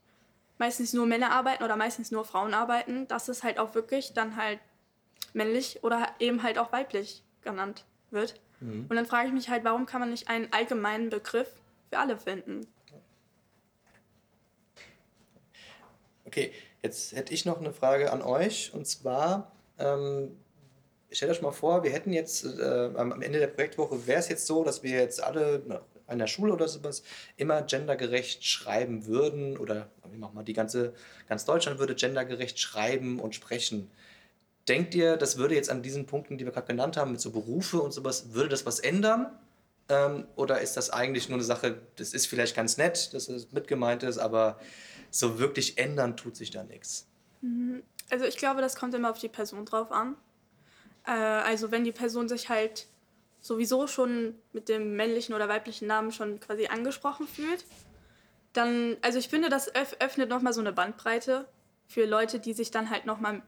meistens 0.57 0.93
nur 0.93 1.05
Männer 1.05 1.31
arbeiten 1.31 1.63
oder 1.63 1.75
meistens 1.75 2.09
nur 2.09 2.25
Frauen 2.25 2.55
arbeiten, 2.55 3.07
dass 3.07 3.27
es 3.27 3.43
halt 3.43 3.59
auch 3.59 3.75
wirklich 3.75 4.13
dann 4.13 4.35
halt 4.35 4.59
männlich 5.33 5.83
oder 5.83 6.07
eben 6.19 6.41
halt 6.41 6.57
auch 6.57 6.71
weiblich 6.71 7.23
genannt 7.43 7.85
wird. 8.09 8.39
Und 8.89 8.95
dann 8.95 9.05
frage 9.05 9.27
ich 9.27 9.33
mich 9.33 9.49
halt, 9.49 9.63
warum 9.63 9.85
kann 9.85 9.99
man 9.99 10.09
nicht 10.09 10.29
einen 10.29 10.51
allgemeinen 10.51 11.11
Begriff 11.11 11.49
für 11.91 11.99
alle 11.99 12.17
finden? 12.17 12.65
Okay, 16.25 16.51
jetzt 16.81 17.15
hätte 17.15 17.33
ich 17.33 17.45
noch 17.45 17.59
eine 17.59 17.73
Frage 17.73 18.11
an 18.11 18.21
euch 18.21 18.71
und 18.73 18.87
zwar, 18.87 19.51
ähm, 19.79 20.37
stellt 21.11 21.31
euch 21.31 21.41
mal 21.41 21.51
vor, 21.51 21.83
wir 21.83 21.91
hätten 21.91 22.13
jetzt 22.13 22.45
äh, 22.45 22.91
am 22.95 23.21
Ende 23.21 23.39
der 23.39 23.47
Projektwoche, 23.47 24.07
wäre 24.07 24.19
es 24.19 24.29
jetzt 24.29 24.47
so, 24.47 24.63
dass 24.63 24.83
wir 24.83 24.91
jetzt 24.91 25.23
alle 25.23 25.81
an 26.07 26.19
der 26.19 26.27
Schule 26.27 26.53
oder 26.53 26.67
sowas 26.67 27.03
immer 27.35 27.61
gendergerecht 27.61 28.45
schreiben 28.45 29.05
würden 29.05 29.57
oder 29.57 29.89
ich 30.11 30.17
mach 30.17 30.33
mal 30.33 30.43
die 30.43 30.53
ganze, 30.53 30.93
ganz 31.27 31.45
Deutschland 31.45 31.79
würde 31.79 31.95
gendergerecht 31.95 32.59
schreiben 32.59 33.19
und 33.19 33.35
sprechen. 33.35 33.91
Denkt 34.67 34.95
ihr, 34.95 35.17
das 35.17 35.37
würde 35.37 35.55
jetzt 35.55 35.69
an 35.69 35.81
diesen 35.81 36.05
Punkten, 36.05 36.37
die 36.37 36.45
wir 36.45 36.51
gerade 36.51 36.67
genannt 36.67 36.97
haben, 36.97 37.11
mit 37.11 37.21
so 37.21 37.31
Berufe 37.31 37.81
und 37.81 37.91
sowas, 37.91 38.33
würde 38.33 38.49
das 38.49 38.65
was 38.65 38.79
ändern? 38.79 39.27
Ähm, 39.89 40.27
oder 40.35 40.61
ist 40.61 40.75
das 40.75 40.89
eigentlich 40.89 41.29
nur 41.29 41.37
eine 41.37 41.43
Sache, 41.43 41.81
das 41.95 42.13
ist 42.13 42.27
vielleicht 42.27 42.55
ganz 42.55 42.77
nett, 42.77 43.13
dass 43.13 43.29
es 43.29 43.51
mitgemeint 43.51 44.03
ist, 44.03 44.17
aber 44.17 44.59
so 45.09 45.39
wirklich 45.39 45.77
ändern 45.77 46.17
tut 46.17 46.35
sich 46.35 46.51
da 46.51 46.63
nichts? 46.63 47.07
Also 48.09 48.25
ich 48.25 48.37
glaube, 48.37 48.61
das 48.61 48.75
kommt 48.75 48.93
immer 48.93 49.11
auf 49.11 49.19
die 49.19 49.29
Person 49.29 49.65
drauf 49.65 49.91
an. 49.91 50.15
Äh, 51.05 51.11
also 51.11 51.71
wenn 51.71 51.83
die 51.83 51.91
Person 51.91 52.27
sich 52.27 52.49
halt 52.49 52.87
sowieso 53.39 53.87
schon 53.87 54.35
mit 54.51 54.67
dem 54.67 54.95
männlichen 54.95 55.33
oder 55.33 55.47
weiblichen 55.47 55.87
Namen 55.87 56.11
schon 56.11 56.39
quasi 56.39 56.67
angesprochen 56.67 57.27
fühlt, 57.27 57.63
dann, 58.53 58.97
also 59.01 59.19
ich 59.19 59.29
finde, 59.29 59.49
das 59.49 59.73
öff 59.75 59.95
öffnet 59.99 60.29
nochmal 60.29 60.53
so 60.53 60.61
eine 60.61 60.73
Bandbreite 60.73 61.47
für 61.87 62.05
Leute, 62.05 62.39
die 62.39 62.53
sich 62.53 62.71
dann 62.71 62.89
halt 62.89 63.05
nochmal 63.05 63.41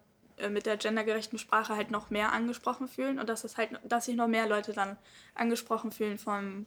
mit 0.47 0.65
der 0.65 0.77
gendergerechten 0.77 1.37
Sprache 1.37 1.75
halt 1.75 1.91
noch 1.91 2.09
mehr 2.09 2.31
angesprochen 2.31 2.87
fühlen 2.87 3.19
und 3.19 3.27
dass 3.27 3.43
es 3.43 3.57
halt, 3.57 3.71
dass 3.83 4.05
sich 4.05 4.15
noch 4.15 4.27
mehr 4.27 4.47
Leute 4.47 4.71
dann 4.71 4.97
angesprochen 5.35 5.91
fühlen 5.91 6.17
vom, 6.17 6.65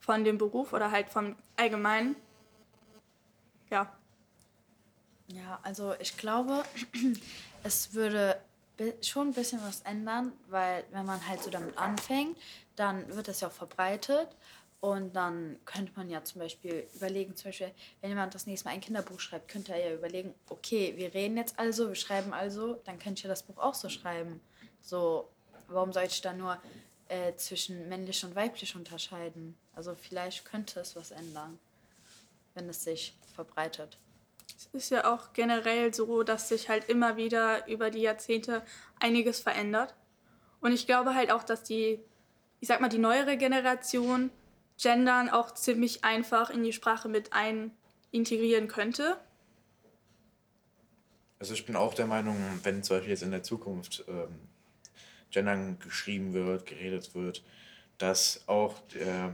von 0.00 0.24
dem 0.24 0.38
Beruf 0.38 0.72
oder 0.72 0.90
halt 0.90 1.08
vom 1.08 1.36
Allgemeinen. 1.56 2.16
Ja. 3.70 3.92
Ja, 5.28 5.60
also 5.62 5.94
ich 6.00 6.16
glaube, 6.16 6.64
es 7.62 7.94
würde 7.94 8.40
schon 9.02 9.28
ein 9.28 9.34
bisschen 9.34 9.60
was 9.62 9.82
ändern, 9.82 10.32
weil 10.48 10.84
wenn 10.90 11.06
man 11.06 11.26
halt 11.28 11.42
so 11.42 11.50
damit 11.50 11.78
anfängt, 11.78 12.36
dann 12.76 13.14
wird 13.14 13.28
das 13.28 13.40
ja 13.40 13.48
auch 13.48 13.52
verbreitet. 13.52 14.28
Und 14.82 15.14
dann 15.14 15.60
könnte 15.64 15.92
man 15.94 16.10
ja 16.10 16.24
zum 16.24 16.40
Beispiel 16.40 16.88
überlegen, 16.96 17.36
zum 17.36 17.50
Beispiel, 17.50 17.70
wenn 18.00 18.10
jemand 18.10 18.34
das 18.34 18.48
nächste 18.48 18.66
Mal 18.66 18.74
ein 18.74 18.80
Kinderbuch 18.80 19.20
schreibt, 19.20 19.46
könnte 19.46 19.72
er 19.72 19.90
ja 19.90 19.94
überlegen, 19.94 20.34
okay, 20.48 20.94
wir 20.96 21.14
reden 21.14 21.36
jetzt 21.36 21.56
also, 21.56 21.86
wir 21.86 21.94
schreiben 21.94 22.32
also, 22.32 22.74
dann 22.84 22.98
könnte 22.98 23.20
ich 23.20 23.22
ja 23.22 23.28
das 23.28 23.44
Buch 23.44 23.58
auch 23.58 23.74
so 23.74 23.88
schreiben. 23.88 24.40
So, 24.80 25.28
warum 25.68 25.92
soll 25.92 26.02
ich 26.02 26.20
da 26.20 26.32
nur 26.32 26.60
äh, 27.06 27.32
zwischen 27.36 27.88
männlich 27.88 28.24
und 28.24 28.34
weiblich 28.34 28.74
unterscheiden? 28.74 29.56
Also 29.72 29.94
vielleicht 29.94 30.44
könnte 30.44 30.80
es 30.80 30.96
was 30.96 31.12
ändern, 31.12 31.60
wenn 32.54 32.68
es 32.68 32.82
sich 32.82 33.14
verbreitet. 33.36 33.98
Es 34.56 34.66
ist 34.72 34.90
ja 34.90 35.14
auch 35.14 35.32
generell 35.32 35.94
so, 35.94 36.24
dass 36.24 36.48
sich 36.48 36.68
halt 36.68 36.88
immer 36.88 37.16
wieder 37.16 37.68
über 37.68 37.92
die 37.92 38.00
Jahrzehnte 38.00 38.62
einiges 38.98 39.38
verändert. 39.38 39.94
Und 40.60 40.72
ich 40.72 40.86
glaube 40.86 41.14
halt 41.14 41.30
auch, 41.30 41.44
dass 41.44 41.62
die, 41.62 42.00
ich 42.58 42.66
sag 42.66 42.80
mal, 42.80 42.88
die 42.88 42.98
neuere 42.98 43.36
Generation 43.36 44.32
Gendern 44.80 45.28
auch 45.28 45.52
ziemlich 45.54 46.04
einfach 46.04 46.50
in 46.50 46.62
die 46.62 46.72
Sprache 46.72 47.08
mit 47.08 47.32
ein 47.32 47.70
integrieren 48.10 48.68
könnte. 48.68 49.16
Also 51.38 51.54
ich 51.54 51.66
bin 51.66 51.76
auch 51.76 51.94
der 51.94 52.06
Meinung, 52.06 52.36
wenn 52.62 52.82
zum 52.82 52.96
Beispiel 52.96 53.10
jetzt 53.10 53.22
in 53.22 53.30
der 53.30 53.42
Zukunft 53.42 54.04
ähm, 54.06 54.28
Gendern 55.30 55.78
geschrieben 55.80 56.34
wird, 56.34 56.66
geredet 56.66 57.14
wird, 57.14 57.42
dass 57.98 58.44
auch 58.46 58.76
äh, 58.94 59.30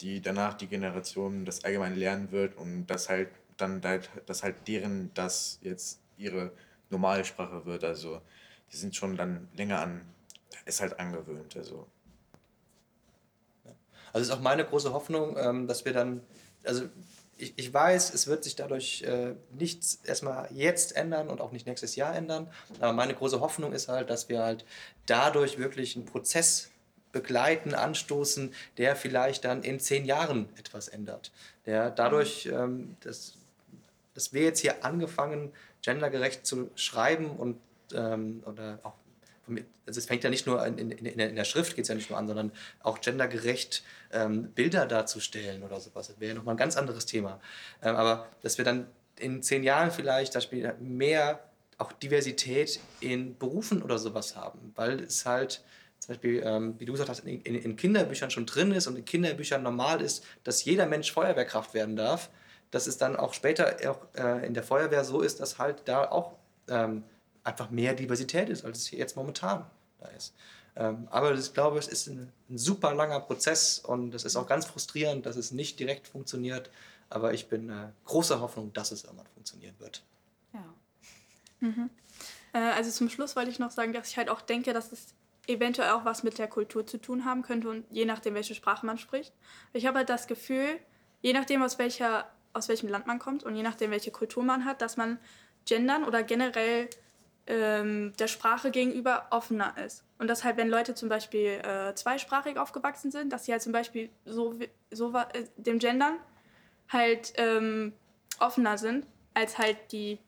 die 0.00 0.20
danach 0.20 0.54
die 0.54 0.68
Generation 0.68 1.44
das 1.44 1.64
allgemein 1.64 1.96
lernen 1.96 2.30
wird 2.30 2.56
und 2.56 2.86
dass 2.86 3.08
halt 3.08 3.28
dann 3.56 3.80
dass 4.26 4.42
halt 4.42 4.66
deren 4.66 5.12
das 5.14 5.58
jetzt 5.62 6.00
ihre 6.16 6.52
normale 6.90 7.24
Sprache 7.24 7.64
wird. 7.66 7.84
Also 7.84 8.20
die 8.72 8.76
sind 8.76 8.96
schon 8.96 9.16
dann 9.16 9.48
länger 9.54 9.80
an 9.80 10.00
es 10.64 10.80
halt 10.80 10.98
angewöhnt. 10.98 11.56
Also 11.56 11.86
Also 14.14 14.30
ist 14.30 14.38
auch 14.38 14.42
meine 14.42 14.64
große 14.64 14.92
Hoffnung, 14.92 15.36
ähm, 15.36 15.66
dass 15.66 15.84
wir 15.84 15.92
dann, 15.92 16.22
also 16.64 16.84
ich, 17.36 17.52
ich 17.56 17.74
weiß, 17.74 18.14
es 18.14 18.28
wird 18.28 18.44
sich 18.44 18.54
dadurch 18.54 19.02
äh, 19.02 19.34
nichts 19.50 19.98
erstmal 20.04 20.48
jetzt 20.52 20.94
ändern 20.96 21.28
und 21.28 21.40
auch 21.40 21.50
nicht 21.50 21.66
nächstes 21.66 21.96
Jahr 21.96 22.14
ändern, 22.14 22.48
aber 22.78 22.92
meine 22.92 23.12
große 23.14 23.40
Hoffnung 23.40 23.72
ist 23.72 23.88
halt, 23.88 24.08
dass 24.08 24.28
wir 24.28 24.42
halt 24.42 24.64
dadurch 25.06 25.58
wirklich 25.58 25.96
einen 25.96 26.04
Prozess 26.04 26.70
begleiten, 27.10 27.74
anstoßen, 27.74 28.54
der 28.78 28.94
vielleicht 28.94 29.44
dann 29.44 29.64
in 29.64 29.80
zehn 29.80 30.04
Jahren 30.04 30.48
etwas 30.56 30.86
ändert. 30.86 31.32
Der 31.66 31.90
dadurch, 31.90 32.46
ähm, 32.46 32.96
dass, 33.00 33.34
dass 34.14 34.32
wir 34.32 34.42
jetzt 34.42 34.60
hier 34.60 34.84
angefangen, 34.84 35.52
gendergerecht 35.82 36.46
zu 36.46 36.70
schreiben 36.76 37.30
und 37.30 37.58
ähm, 37.92 38.44
oder 38.46 38.78
auch 38.84 38.94
also 39.86 39.98
es 39.98 40.06
fängt 40.06 40.24
ja 40.24 40.30
nicht 40.30 40.46
nur 40.46 40.64
in, 40.66 40.78
in, 40.78 40.90
in 40.90 41.36
der- 41.36 41.44
Schrift 41.44 41.76
geht 41.76 41.84
es 41.84 41.88
ja 41.88 41.94
nicht 41.94 42.10
nur 42.10 42.18
an, 42.18 42.26
sondern 42.26 42.52
auch 42.82 43.00
gendergerecht 43.00 43.82
ähm, 44.12 44.50
Bilder 44.52 44.86
darzustellen 44.86 45.62
oder 45.62 45.80
sowas. 45.80 46.08
Das 46.08 46.20
wäre 46.20 46.30
ja 46.30 46.34
nochmal 46.34 46.54
ein 46.54 46.58
ganz 46.58 46.76
anderes 46.76 47.06
Thema. 47.06 47.40
Ähm, 47.82 47.96
aber 47.96 48.28
dass 48.42 48.58
wir 48.58 48.64
dann 48.64 48.86
in 49.18 49.42
zehn 49.42 49.62
Jahren 49.62 49.90
vielleicht 49.90 50.34
mehr 50.80 51.44
auch 51.78 51.92
Diversität 51.92 52.80
in 53.00 53.36
Berufen 53.36 53.82
oder 53.82 53.98
sowas 53.98 54.36
haben, 54.36 54.72
weil 54.74 55.00
es 55.00 55.26
halt 55.26 55.62
zum 55.98 56.14
Beispiel, 56.14 56.42
ähm, 56.44 56.74
wie 56.78 56.84
du 56.84 56.92
gesagt 56.92 57.08
hast, 57.08 57.20
in, 57.20 57.40
in, 57.42 57.54
in 57.54 57.76
Kinderbüchern 57.76 58.30
schon 58.30 58.46
drin 58.46 58.72
ist 58.72 58.86
und 58.86 58.96
in 58.96 59.04
Kinderbüchern 59.04 59.62
normal 59.62 60.02
ist, 60.02 60.24
dass 60.44 60.64
jeder 60.64 60.86
Mensch 60.86 61.10
Feuerwehrkraft 61.12 61.72
werden 61.72 61.96
darf, 61.96 62.30
dass 62.70 62.86
es 62.86 62.98
dann 62.98 63.16
auch 63.16 63.32
später 63.34 63.76
auch, 63.90 63.98
äh, 64.14 64.46
in 64.46 64.52
der 64.54 64.62
Feuerwehr 64.62 65.04
so 65.04 65.20
ist, 65.22 65.40
dass 65.40 65.58
halt 65.58 65.82
da 65.86 66.10
auch 66.10 66.32
ähm, 66.68 67.04
einfach 67.44 67.70
mehr 67.70 67.94
Diversität 67.94 68.48
ist, 68.48 68.64
als 68.64 68.78
es 68.78 68.86
hier 68.86 68.98
jetzt 68.98 69.16
momentan 69.16 69.66
da 70.00 70.08
ist. 70.08 70.34
Ähm, 70.76 71.06
aber 71.10 71.32
ich 71.34 71.52
glaube, 71.54 71.78
es 71.78 71.86
ist 71.86 72.08
ein, 72.08 72.32
ein 72.50 72.58
super 72.58 72.94
langer 72.94 73.20
Prozess 73.20 73.78
und 73.78 74.14
es 74.14 74.24
ist 74.24 74.36
auch 74.36 74.46
ganz 74.46 74.64
frustrierend, 74.64 75.24
dass 75.24 75.36
es 75.36 75.52
nicht 75.52 75.78
direkt 75.78 76.08
funktioniert. 76.08 76.70
Aber 77.10 77.32
ich 77.32 77.48
bin 77.48 77.70
äh, 77.70 77.88
großer 78.06 78.40
Hoffnung, 78.40 78.72
dass 78.72 78.90
es 78.90 79.04
irgendwann 79.04 79.28
funktionieren 79.34 79.74
wird. 79.78 80.02
Ja. 80.52 80.64
Äh, 82.52 82.58
also 82.58 82.90
zum 82.90 83.08
Schluss 83.08 83.36
wollte 83.36 83.50
ich 83.50 83.58
noch 83.58 83.70
sagen, 83.70 83.92
dass 83.92 84.08
ich 84.08 84.16
halt 84.16 84.28
auch 84.28 84.40
denke, 84.40 84.72
dass 84.72 84.90
es 84.90 85.14
eventuell 85.46 85.90
auch 85.90 86.04
was 86.04 86.22
mit 86.22 86.38
der 86.38 86.48
Kultur 86.48 86.86
zu 86.86 86.98
tun 86.98 87.24
haben 87.24 87.42
könnte 87.42 87.68
und 87.68 87.84
je 87.90 88.06
nachdem, 88.06 88.34
welche 88.34 88.54
Sprache 88.54 88.86
man 88.86 88.98
spricht. 88.98 89.32
Ich 89.72 89.86
habe 89.86 89.98
halt 89.98 90.08
das 90.08 90.26
Gefühl, 90.26 90.78
je 91.20 91.34
nachdem, 91.34 91.62
aus, 91.62 91.78
welcher, 91.78 92.30
aus 92.52 92.68
welchem 92.68 92.88
Land 92.88 93.06
man 93.06 93.18
kommt 93.18 93.44
und 93.44 93.54
je 93.54 93.62
nachdem, 93.62 93.90
welche 93.90 94.10
Kultur 94.10 94.42
man 94.42 94.64
hat, 94.64 94.80
dass 94.80 94.96
man 94.96 95.18
gendern 95.66 96.04
oder 96.04 96.22
generell 96.22 96.88
ähm, 97.46 98.12
der 98.18 98.28
Sprache 98.28 98.70
gegenüber 98.70 99.26
offener 99.30 99.76
ist. 99.84 100.04
Und 100.18 100.28
dass 100.28 100.44
halt, 100.44 100.56
wenn 100.56 100.68
Leute 100.68 100.94
zum 100.94 101.08
Beispiel 101.08 101.60
äh, 101.62 101.94
zweisprachig 101.94 102.56
aufgewachsen 102.58 103.10
sind, 103.10 103.32
dass 103.32 103.44
sie 103.44 103.52
halt 103.52 103.62
zum 103.62 103.72
Beispiel 103.72 104.10
so, 104.24 104.58
so 104.90 105.14
äh, 105.14 105.44
dem 105.56 105.78
Gendern 105.78 106.16
halt 106.88 107.32
ähm, 107.36 107.92
offener 108.38 108.78
sind 108.78 109.06
als 109.34 109.58
halt 109.58 109.92
die 109.92 110.18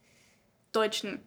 Deutschen. 0.72 1.22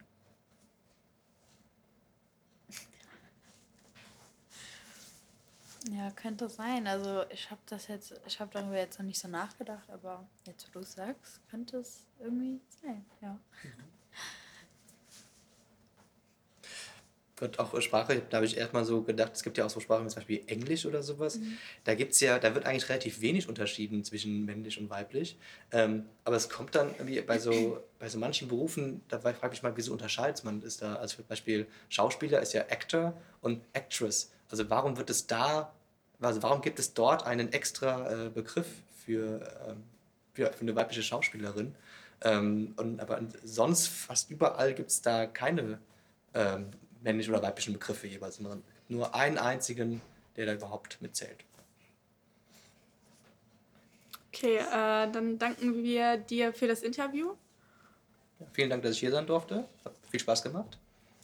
Ja, 5.92 6.12
könnte 6.12 6.50
sein. 6.50 6.86
Also 6.88 7.24
ich 7.30 7.50
habe 7.50 7.62
das 7.66 7.88
jetzt, 7.88 8.14
ich 8.28 8.40
habe 8.40 8.52
darüber 8.54 8.78
jetzt 8.78 9.00
noch 9.00 9.06
nicht 9.06 9.20
so 9.20 9.28
nachgedacht, 9.28 9.90
aber 9.90 10.28
jetzt, 10.46 10.68
wo 10.68 10.74
du 10.74 10.80
es 10.80 10.94
sagst, 10.94 11.42
könnte 11.50 11.78
es 11.78 12.06
irgendwie 12.20 12.60
sein, 12.82 13.06
ja. 13.22 13.40
Gott, 17.40 17.58
auch 17.58 17.80
Sprache, 17.82 18.22
da 18.30 18.38
habe 18.38 18.46
ich 18.46 18.58
erstmal 18.58 18.84
so 18.84 19.02
gedacht, 19.02 19.32
es 19.34 19.44
gibt 19.44 19.58
ja 19.58 19.66
auch 19.66 19.70
so 19.70 19.80
Sprachen 19.80 20.04
wie 20.04 20.10
zum 20.10 20.16
Beispiel 20.16 20.44
Englisch 20.48 20.86
oder 20.86 21.02
sowas. 21.02 21.40
Da 21.86 21.96
gibt's 21.96 22.20
ja, 22.20 22.38
da 22.38 22.54
wird 22.54 22.66
eigentlich 22.66 22.90
relativ 22.90 23.22
wenig 23.22 23.48
unterschieden 23.48 24.04
zwischen 24.04 24.44
männlich 24.44 24.78
und 24.78 24.90
weiblich. 24.90 25.38
Ähm, 25.72 26.06
aber 26.26 26.36
es 26.36 26.50
kommt 26.50 26.76
dann 26.76 26.90
irgendwie 26.98 27.22
bei 27.22 27.40
so, 27.40 27.82
bei 27.98 28.10
so 28.10 28.20
manchen 28.20 28.50
Berufen, 28.50 29.02
da 29.08 29.20
frage 29.20 29.38
ich 29.42 29.52
mich 29.52 29.64
mal, 29.64 29.72
wieso 29.76 29.94
unterscheidet 29.94 30.44
man 30.44 30.60
das 30.60 30.78
da? 30.78 30.96
Also 30.96 31.16
zum 31.16 31.28
Beispiel 31.28 31.66
Schauspieler 31.88 32.42
ist 32.42 32.52
ja 32.52 32.64
Actor 32.64 33.14
und 33.40 33.62
Actress. 33.72 34.32
Also 34.52 34.70
warum 34.70 34.98
wird 34.98 35.10
es 35.10 35.26
da, 35.26 35.74
also 36.20 36.44
warum 36.44 36.62
gibt 36.62 36.78
es 36.78 36.94
dort 36.94 37.26
einen 37.26 37.54
extra 37.54 38.26
äh, 38.26 38.30
Begriff 38.30 38.68
für, 39.06 39.40
ähm, 39.66 39.84
für, 40.34 40.52
für 40.52 40.62
eine 40.62 40.76
weibliche 40.76 41.04
Schauspielerin? 41.04 41.74
Ähm, 42.22 42.74
und, 42.76 43.00
aber 43.00 43.22
sonst 43.46 43.88
fast 43.88 44.30
überall 44.30 44.74
gibt 44.74 44.90
es 44.92 45.02
da 45.02 45.26
keine 45.26 45.80
ähm, 46.34 46.72
männlichen 47.02 47.34
oder 47.34 47.44
weiblichen 47.44 47.74
Begriffe 47.74 48.08
jeweils, 48.08 48.38
sondern 48.38 48.64
nur 48.88 49.14
einen 49.16 49.38
einzigen, 49.38 50.02
der 50.36 50.46
da 50.46 50.54
überhaupt 50.54 51.02
mitzählt. 51.02 51.44
Okay, 54.34 54.58
äh, 54.58 55.12
dann 55.12 55.38
danken 55.40 55.84
wir 55.84 56.18
dir 56.18 56.54
für 56.54 56.68
das 56.68 56.82
Interview. 56.82 57.34
Ja, 58.40 58.46
vielen 58.54 58.70
Dank, 58.70 58.84
dass 58.84 58.94
ich 58.94 59.00
hier 59.00 59.12
sein 59.12 59.26
durfte. 59.26 59.66
Hat 59.84 59.94
viel 60.10 60.20
Spaß 60.20 60.44
gemacht. 60.44 60.78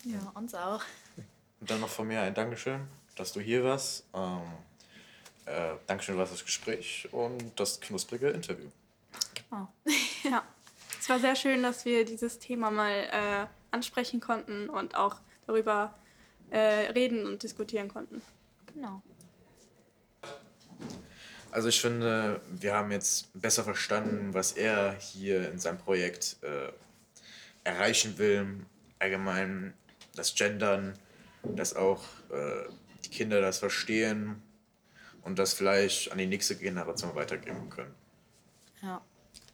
Ja, 0.03 0.31
uns 0.33 0.53
auch. 0.53 0.81
und 1.59 1.69
dann 1.69 1.79
noch 1.79 1.89
von 1.89 2.07
mir 2.07 2.21
ein 2.21 2.33
Dankeschön 2.33 2.87
dass 3.15 3.33
du 3.33 3.39
hier 3.39 3.63
warst. 3.63 4.05
Ähm, 4.13 4.41
äh, 5.45 5.75
Dankeschön 5.87 6.15
für 6.15 6.21
das 6.21 6.43
Gespräch 6.43 7.07
und 7.11 7.59
das 7.59 7.79
knusprige 7.79 8.29
Interview. 8.29 8.69
Genau. 9.33 9.67
Ja, 10.23 10.43
es 10.99 11.07
war 11.07 11.19
sehr 11.19 11.35
schön, 11.35 11.61
dass 11.61 11.85
wir 11.85 12.03
dieses 12.03 12.39
Thema 12.39 12.71
mal 12.71 12.91
äh, 12.91 13.45
ansprechen 13.69 14.19
konnten 14.19 14.69
und 14.69 14.95
auch 14.95 15.17
darüber 15.47 15.93
äh, 16.49 16.91
reden 16.91 17.25
und 17.25 17.43
diskutieren 17.43 17.87
konnten. 17.87 18.21
Genau. 18.73 19.01
Also 21.51 21.69
ich 21.69 21.79
finde, 21.79 22.41
wir 22.49 22.75
haben 22.75 22.91
jetzt 22.91 23.29
besser 23.33 23.63
verstanden, 23.63 24.33
was 24.33 24.51
er 24.51 24.93
hier 24.93 25.49
in 25.49 25.57
seinem 25.57 25.77
Projekt 25.77 26.35
äh, 26.41 26.71
erreichen 27.63 28.17
will. 28.17 28.65
Allgemein 28.99 29.73
das 30.15 30.35
Gendern, 30.35 30.99
dass 31.43 31.73
auch 31.73 32.03
äh, 32.29 32.69
die 33.05 33.09
Kinder 33.09 33.39
das 33.39 33.59
verstehen 33.59 34.41
und 35.21 35.39
das 35.39 35.53
vielleicht 35.53 36.11
an 36.11 36.17
die 36.17 36.27
nächste 36.27 36.55
Generation 36.55 37.15
weitergeben 37.15 37.69
können. 37.69 37.95
Ja. 38.81 39.01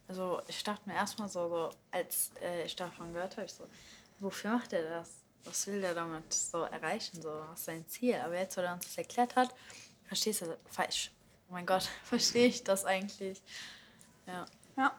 Also 0.08 0.42
ich 0.48 0.62
dachte 0.64 0.90
mir 0.90 0.96
erstmal 0.96 1.30
so, 1.30 1.48
so 1.48 1.70
als 1.90 2.32
äh, 2.42 2.66
ich 2.66 2.76
davon 2.76 3.14
gehört 3.14 3.38
habe, 3.38 3.46
ich 3.46 3.54
so, 3.54 3.66
wofür 4.20 4.52
macht 4.52 4.74
er 4.74 4.90
das? 4.90 5.21
Was 5.46 5.68
will 5.68 5.82
der 5.82 5.94
damit 5.94 6.34
so 6.34 6.64
erreichen? 6.64 7.22
So, 7.22 7.30
was 7.30 7.60
ist 7.60 7.66
sein 7.66 7.88
Ziel? 7.88 8.16
Aber 8.16 8.38
jetzt, 8.38 8.58
wo 8.58 8.62
er 8.62 8.74
uns 8.74 8.86
das 8.86 8.98
erklärt 8.98 9.36
hat, 9.36 9.54
verstehst 10.06 10.42
du 10.42 10.58
falsch. 10.70 11.12
Oh 11.50 11.54
mein 11.54 11.66
Gott, 11.66 11.90
verstehe 12.04 12.48
ich 12.48 12.64
das 12.64 12.86
eigentlich? 12.86 13.42
Ja. 14.28 14.46
Ja, 14.78 14.96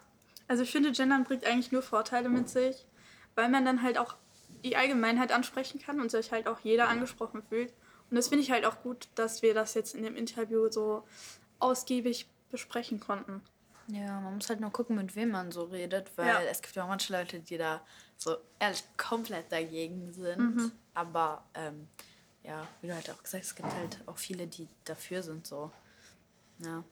also 0.49 0.65
ich 0.65 0.71
finde, 0.71 0.93
Gendern 0.93 1.25
bringt 1.25 1.47
eigentlich 1.47 1.73
nur 1.73 1.83
Vorteile 1.83 2.29
mit 2.29 2.49
sich, 2.49 2.85
weil 3.35 3.49
man 3.49 3.65
dann 3.65 3.83
halt 3.83 3.97
auch 3.97 4.17
die 4.65 4.77
Allgemeinheit 4.77 5.33
ansprechen 5.33 5.81
kann 5.81 6.01
und 6.01 6.11
sich 6.11 6.31
halt 6.31 6.47
auch 6.47 6.61
jeder 6.61 6.89
angesprochen 6.89 7.43
fühlt. 7.43 7.73
Und 8.11 8.17
das 8.17 8.29
finde 8.29 8.43
ich 8.43 8.51
halt 8.51 8.67
auch 8.67 8.83
gut, 8.83 9.09
dass 9.15 9.43
wir 9.43 9.55
das 9.55 9.75
jetzt 9.75 9.95
in 9.95 10.03
dem 10.03 10.17
Interview 10.17 10.71
so 10.71 11.05
ausgiebig 11.59 12.29
besprechen 12.51 13.01
konnten. 13.01 13.43
Ja, 13.89 14.21
man 14.21 14.35
muss 14.35 14.49
halt 14.49 14.61
nur 14.61 14.71
gucken, 14.71 14.97
mit 14.97 15.15
wem 15.17 15.31
man 15.31 15.53
so 15.53 15.65
redet, 15.65 16.11
weil 16.17 16.27
Ja. 16.27 16.41
es 16.43 16.63
gibt 16.63 16.75
ja 16.77 16.85
auch 16.85 16.89
manche 16.89 17.13
Leute, 17.13 17.41
die 17.41 17.59
da 17.59 17.85
so 18.17 18.37
ehrlich 18.59 18.85
komplett 18.97 19.51
dagegen 19.51 20.13
sind. 20.13 20.73
Aber 20.95 21.45
ähm, 21.55 21.89
ja, 22.45 22.67
wie 22.81 22.89
du 22.89 22.95
halt 22.95 23.11
auch 23.11 23.23
gesagt 23.23 23.43
hast, 23.45 23.51
es 23.51 23.55
gibt 23.55 23.73
halt 23.73 23.99
auch 24.07 24.19
viele, 24.19 24.47
die 24.47 24.69
dafür 24.85 25.23
sind 25.23 25.47
so. 25.47 25.71
Ja. 26.59 26.85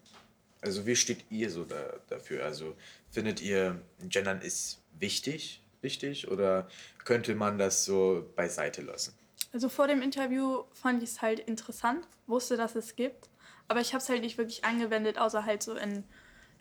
Also 0.62 0.84
wie 0.84 0.96
steht 0.96 1.24
ihr 1.30 1.50
so 1.50 1.64
da, 1.64 1.94
dafür? 2.08 2.44
Also 2.44 2.76
findet 3.10 3.40
ihr, 3.40 3.80
Gendern 4.08 4.40
ist 4.42 4.80
wichtig, 4.98 5.62
wichtig 5.80 6.30
oder 6.30 6.68
könnte 7.04 7.34
man 7.34 7.56
das 7.58 7.84
so 7.84 8.30
beiseite 8.36 8.82
lassen? 8.82 9.14
Also 9.52 9.68
vor 9.68 9.88
dem 9.88 10.02
Interview 10.02 10.64
fand 10.74 11.02
ich 11.02 11.10
es 11.10 11.22
halt 11.22 11.40
interessant, 11.40 12.06
wusste, 12.26 12.56
dass 12.56 12.76
es 12.76 12.94
gibt, 12.94 13.28
aber 13.68 13.80
ich 13.80 13.94
habe 13.94 14.02
es 14.02 14.08
halt 14.08 14.20
nicht 14.20 14.38
wirklich 14.38 14.64
angewendet, 14.64 15.18
außer 15.18 15.44
halt 15.44 15.62
so 15.62 15.74
in 15.74 16.04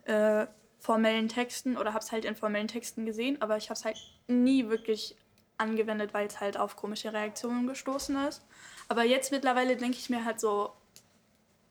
äh, 0.09 0.47
formellen 0.79 1.29
Texten 1.29 1.77
oder 1.77 1.93
habe 1.93 2.03
es 2.03 2.11
halt 2.11 2.25
in 2.25 2.35
formellen 2.35 2.67
Texten 2.67 3.05
gesehen, 3.05 3.41
aber 3.41 3.57
ich 3.57 3.69
habe 3.69 3.77
es 3.77 3.85
halt 3.85 3.97
nie 4.27 4.69
wirklich 4.69 5.15
angewendet, 5.57 6.13
weil 6.13 6.27
es 6.27 6.39
halt 6.39 6.57
auf 6.57 6.75
komische 6.75 7.13
Reaktionen 7.13 7.67
gestoßen 7.67 8.15
ist. 8.27 8.45
Aber 8.87 9.03
jetzt 9.03 9.31
mittlerweile 9.31 9.75
denke 9.75 9.97
ich 9.97 10.09
mir 10.09 10.23
halt 10.25 10.39
so, 10.39 10.73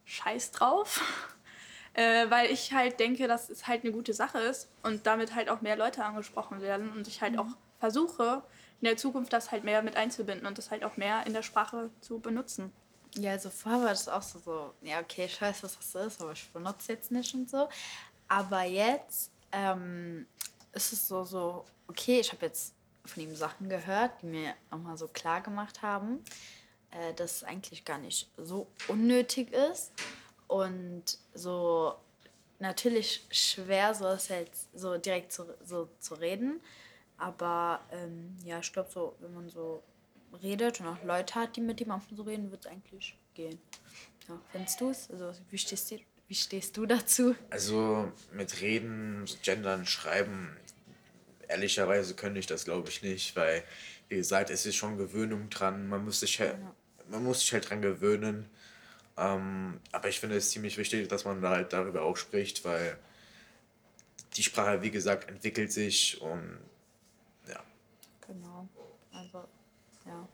scheiß 0.05 0.53
drauf. 0.53 1.01
Äh, 1.95 2.31
weil 2.31 2.49
ich 2.53 2.73
halt 2.73 3.01
denke, 3.01 3.27
dass 3.27 3.51
es 3.51 3.67
halt 3.67 3.83
eine 3.83 3.91
gute 3.91 4.13
Sache 4.13 4.39
ist 4.39 4.69
und 4.85 5.07
damit 5.07 5.35
halt 5.35 5.49
auch 5.49 5.63
mehr 5.63 5.75
Leute 5.75 6.05
angesprochen 6.05 6.61
werden 6.61 6.93
und 6.93 7.09
ich 7.09 7.23
halt 7.23 7.37
auch 7.39 7.49
versuche, 7.81 8.45
in 8.81 8.85
der 8.85 8.97
Zukunft 8.97 9.33
das 9.33 9.51
halt 9.51 9.65
mehr 9.65 9.83
mit 9.83 9.97
einzubinden 9.97 10.47
und 10.47 10.59
das 10.59 10.71
halt 10.71 10.85
auch 10.85 10.97
mehr 10.97 11.27
in 11.27 11.33
der 11.33 11.43
Sprache 11.43 11.91
zu 12.01 12.21
benutzen. 12.21 12.73
Ja, 13.17 13.33
also 13.33 13.51
vorher 13.51 13.81
war 13.81 13.89
das 13.89 14.09
auch 14.09 14.23
so, 14.23 14.39
so 14.39 14.75
ja, 14.83 15.01
okay, 15.01 15.25
ich 15.25 15.41
weiß, 15.41 15.65
was 15.65 15.77
das 15.77 16.07
ist, 16.07 16.21
aber 16.21 16.33
ich 16.33 16.49
benutze 16.53 16.93
jetzt 16.93 17.11
nicht 17.11 17.35
und 17.35 17.51
so. 17.51 17.69
Aber 18.29 18.63
jetzt 18.63 19.33
ähm, 19.53 20.27
ist 20.73 20.93
es 20.93 21.09
so, 21.09 21.25
so, 21.25 21.65
okay, 21.87 22.21
ich 22.21 22.33
habe 22.33 22.47
jetzt 22.47 22.75
von 23.05 23.23
ihm 23.23 23.35
Sachen 23.35 23.69
gehört, 23.69 24.23
die 24.23 24.27
mir 24.27 24.55
nochmal 24.71 24.97
so 24.99 25.09
klar 25.09 25.41
gemacht 25.41 25.83
haben, 25.83 26.23
äh, 26.91 27.15
dass 27.15 27.37
es 27.37 27.45
eigentlich 27.45 27.85
gar 27.85 27.99
nicht 27.99 28.31
so 28.37 28.67
unnötig 28.87 29.53
ist. 29.53 29.93
Und 30.47 31.19
so 31.35 31.95
natürlich 32.59 33.27
schwer, 33.31 33.95
so 33.95 34.09
ist 34.09 34.29
jetzt 34.29 34.69
so 34.75 34.99
direkt 34.99 35.33
zu, 35.33 35.45
so 35.65 35.89
zu 35.99 36.15
reden. 36.15 36.61
Aber 37.17 37.81
ähm, 37.91 38.37
ja, 38.45 38.59
ich 38.61 38.73
glaube, 38.73 38.91
so, 38.91 39.17
wenn 39.21 39.35
man 39.35 39.49
so 39.49 39.83
redet 40.43 40.81
und 40.81 40.87
auch 40.87 41.03
Leute 41.03 41.35
hat, 41.35 41.57
die 41.57 41.61
mit 41.61 41.81
jemandem 41.81 42.17
so 42.17 42.23
reden, 42.23 42.51
wird 42.51 42.65
es 42.65 42.71
eigentlich 42.71 43.17
gehen. 43.35 43.61
Ja, 44.29 44.39
findest 44.53 44.81
du 44.81 44.91
es? 44.91 45.11
Also, 45.11 45.33
wie 45.51 45.59
stehst, 45.59 45.91
du, 45.91 45.99
wie 46.29 46.35
stehst 46.35 46.77
du 46.77 46.87
dazu? 46.87 47.35
Also 47.51 48.13
mit 48.33 48.61
Reden, 48.61 49.25
Gendern, 49.43 49.87
Schreiben, 49.87 50.57
ehrlicherweise 51.49 52.15
könnte 52.15 52.39
ich 52.39 52.47
das 52.47 52.65
glaube 52.65 52.91
ich 52.91 53.03
nicht, 53.03 53.35
weil 53.35 53.65
wie 54.09 54.17
gesagt, 54.17 54.51
es 54.51 54.67
ist 54.67 54.77
schon 54.77 54.99
Gewöhnung 54.99 55.51
dran, 55.51 55.89
man 55.89 56.05
muss 56.05 56.21
sich 56.21 56.39
halt, 56.41 56.57
man 57.11 57.25
muss 57.25 57.41
sich 57.41 57.53
halt 57.53 57.69
dran 57.69 57.83
gewöhnen. 57.83 58.49
Ähm, 59.17 59.81
aber 59.91 60.09
ich 60.09 60.21
finde 60.21 60.37
es 60.37 60.51
ziemlich 60.51 60.79
wichtig, 60.79 61.09
dass 61.09 61.25
man 61.25 61.43
da 61.43 61.51
halt 61.51 61.73
darüber 61.73 62.03
auch 62.03 62.17
spricht, 62.17 62.65
weil 62.65 62.97
die 64.37 64.43
Sprache, 64.43 64.83
wie 64.83 64.91
gesagt, 64.91 65.29
entwickelt 65.29 65.73
sich 65.73 66.21
und 66.21 66.59
ja. 67.49 67.63
Genau. 68.27 68.69
Also, 69.13 69.45
ja. 70.07 70.29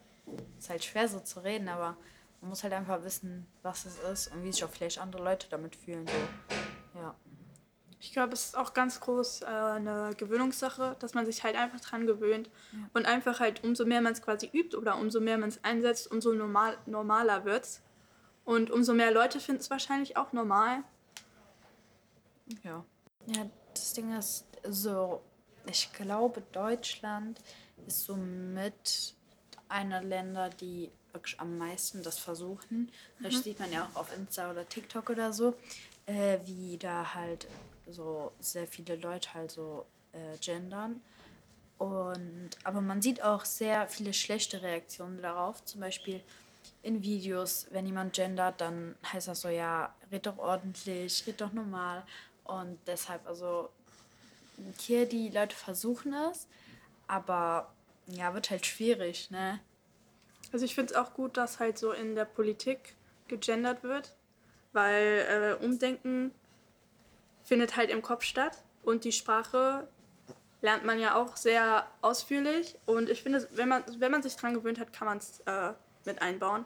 Ist 0.58 0.70
halt 0.70 0.84
schwer 0.84 1.08
so 1.08 1.20
zu 1.20 1.40
reden, 1.40 1.68
aber 1.68 1.96
man 2.44 2.50
muss 2.50 2.62
halt 2.62 2.74
einfach 2.74 3.02
wissen, 3.02 3.46
was 3.62 3.86
es 3.86 3.98
ist 4.00 4.30
und 4.30 4.44
wie 4.44 4.52
sich 4.52 4.62
auch 4.64 4.68
vielleicht 4.68 4.98
andere 4.98 5.24
Leute 5.24 5.48
damit 5.48 5.74
fühlen. 5.74 6.06
So. 6.06 7.00
Ja. 7.00 7.14
Ich 7.98 8.12
glaube, 8.12 8.34
es 8.34 8.44
ist 8.44 8.58
auch 8.58 8.74
ganz 8.74 9.00
groß 9.00 9.40
äh, 9.40 9.46
eine 9.46 10.10
Gewöhnungssache, 10.18 10.94
dass 10.98 11.14
man 11.14 11.24
sich 11.24 11.42
halt 11.42 11.56
einfach 11.56 11.80
dran 11.80 12.06
gewöhnt 12.06 12.50
und 12.92 13.06
einfach 13.06 13.40
halt 13.40 13.64
umso 13.64 13.86
mehr 13.86 14.02
man 14.02 14.12
es 14.12 14.20
quasi 14.20 14.50
übt 14.52 14.76
oder 14.76 14.98
umso 14.98 15.20
mehr 15.20 15.38
man 15.38 15.48
es 15.48 15.64
einsetzt, 15.64 16.10
umso 16.10 16.34
normal, 16.34 16.76
normaler 16.84 17.46
wird 17.46 17.64
es. 17.64 17.82
Und 18.44 18.70
umso 18.70 18.92
mehr 18.92 19.10
Leute 19.10 19.40
finden 19.40 19.62
es 19.62 19.70
wahrscheinlich 19.70 20.18
auch 20.18 20.34
normal. 20.34 20.84
Ja. 22.62 22.84
Ja, 23.24 23.46
das 23.72 23.94
Ding 23.94 24.14
ist 24.18 24.44
so, 24.68 25.22
ich 25.66 25.90
glaube, 25.94 26.42
Deutschland 26.52 27.40
ist 27.86 28.04
so 28.04 28.16
mit 28.16 29.16
einer 29.68 30.02
Länder, 30.02 30.50
die 30.50 30.90
wirklich 31.12 31.38
am 31.40 31.58
meisten 31.58 32.02
das 32.02 32.18
versuchen. 32.18 32.90
Das 33.20 33.42
sieht 33.42 33.60
man 33.60 33.72
ja 33.72 33.84
auch 33.84 34.00
auf 34.00 34.16
Insta 34.16 34.50
oder 34.50 34.68
TikTok 34.68 35.10
oder 35.10 35.32
so, 35.32 35.54
äh, 36.06 36.38
wie 36.44 36.76
da 36.76 37.14
halt 37.14 37.46
so 37.88 38.32
sehr 38.40 38.66
viele 38.66 38.96
Leute 38.96 39.32
halt 39.34 39.50
so 39.50 39.86
äh, 40.12 40.36
gendern. 40.38 41.00
Und, 41.78 42.50
aber 42.62 42.80
man 42.80 43.02
sieht 43.02 43.22
auch 43.22 43.44
sehr 43.44 43.88
viele 43.88 44.12
schlechte 44.12 44.62
Reaktionen 44.62 45.20
darauf. 45.20 45.64
Zum 45.64 45.80
Beispiel 45.80 46.20
in 46.82 47.02
Videos, 47.02 47.66
wenn 47.70 47.86
jemand 47.86 48.14
gendert, 48.14 48.60
dann 48.60 48.94
heißt 49.12 49.28
das 49.28 49.40
so, 49.40 49.48
ja, 49.48 49.94
red 50.12 50.26
doch 50.26 50.38
ordentlich, 50.38 51.26
red 51.26 51.40
doch 51.40 51.52
normal. 51.52 52.04
Und 52.44 52.78
deshalb, 52.86 53.26
also, 53.26 53.70
hier 54.78 55.06
die 55.06 55.30
Leute 55.30 55.56
versuchen 55.56 56.14
es, 56.30 56.46
aber 57.06 57.73
ja, 58.06 58.34
wird 58.34 58.50
halt 58.50 58.66
schwierig, 58.66 59.30
ne? 59.30 59.60
Also 60.52 60.64
ich 60.64 60.74
finde 60.74 60.92
es 60.92 60.98
auch 60.98 61.14
gut, 61.14 61.36
dass 61.36 61.58
halt 61.58 61.78
so 61.78 61.92
in 61.92 62.14
der 62.14 62.26
Politik 62.26 62.94
gegendert 63.28 63.82
wird, 63.82 64.14
weil 64.72 65.58
äh, 65.60 65.64
Umdenken 65.64 66.32
findet 67.42 67.76
halt 67.76 67.90
im 67.90 68.02
Kopf 68.02 68.22
statt 68.22 68.62
und 68.82 69.04
die 69.04 69.12
Sprache 69.12 69.88
lernt 70.60 70.84
man 70.84 70.98
ja 70.98 71.14
auch 71.14 71.36
sehr 71.36 71.86
ausführlich 72.00 72.76
und 72.86 73.10
ich 73.10 73.22
finde, 73.22 73.46
wenn 73.52 73.68
man, 73.68 73.84
wenn 73.98 74.10
man 74.10 74.22
sich 74.22 74.36
dran 74.36 74.54
gewöhnt 74.54 74.78
hat, 74.78 74.92
kann 74.92 75.06
man 75.06 75.18
es 75.18 75.40
äh, 75.46 75.72
mit 76.04 76.22
einbauen. 76.22 76.64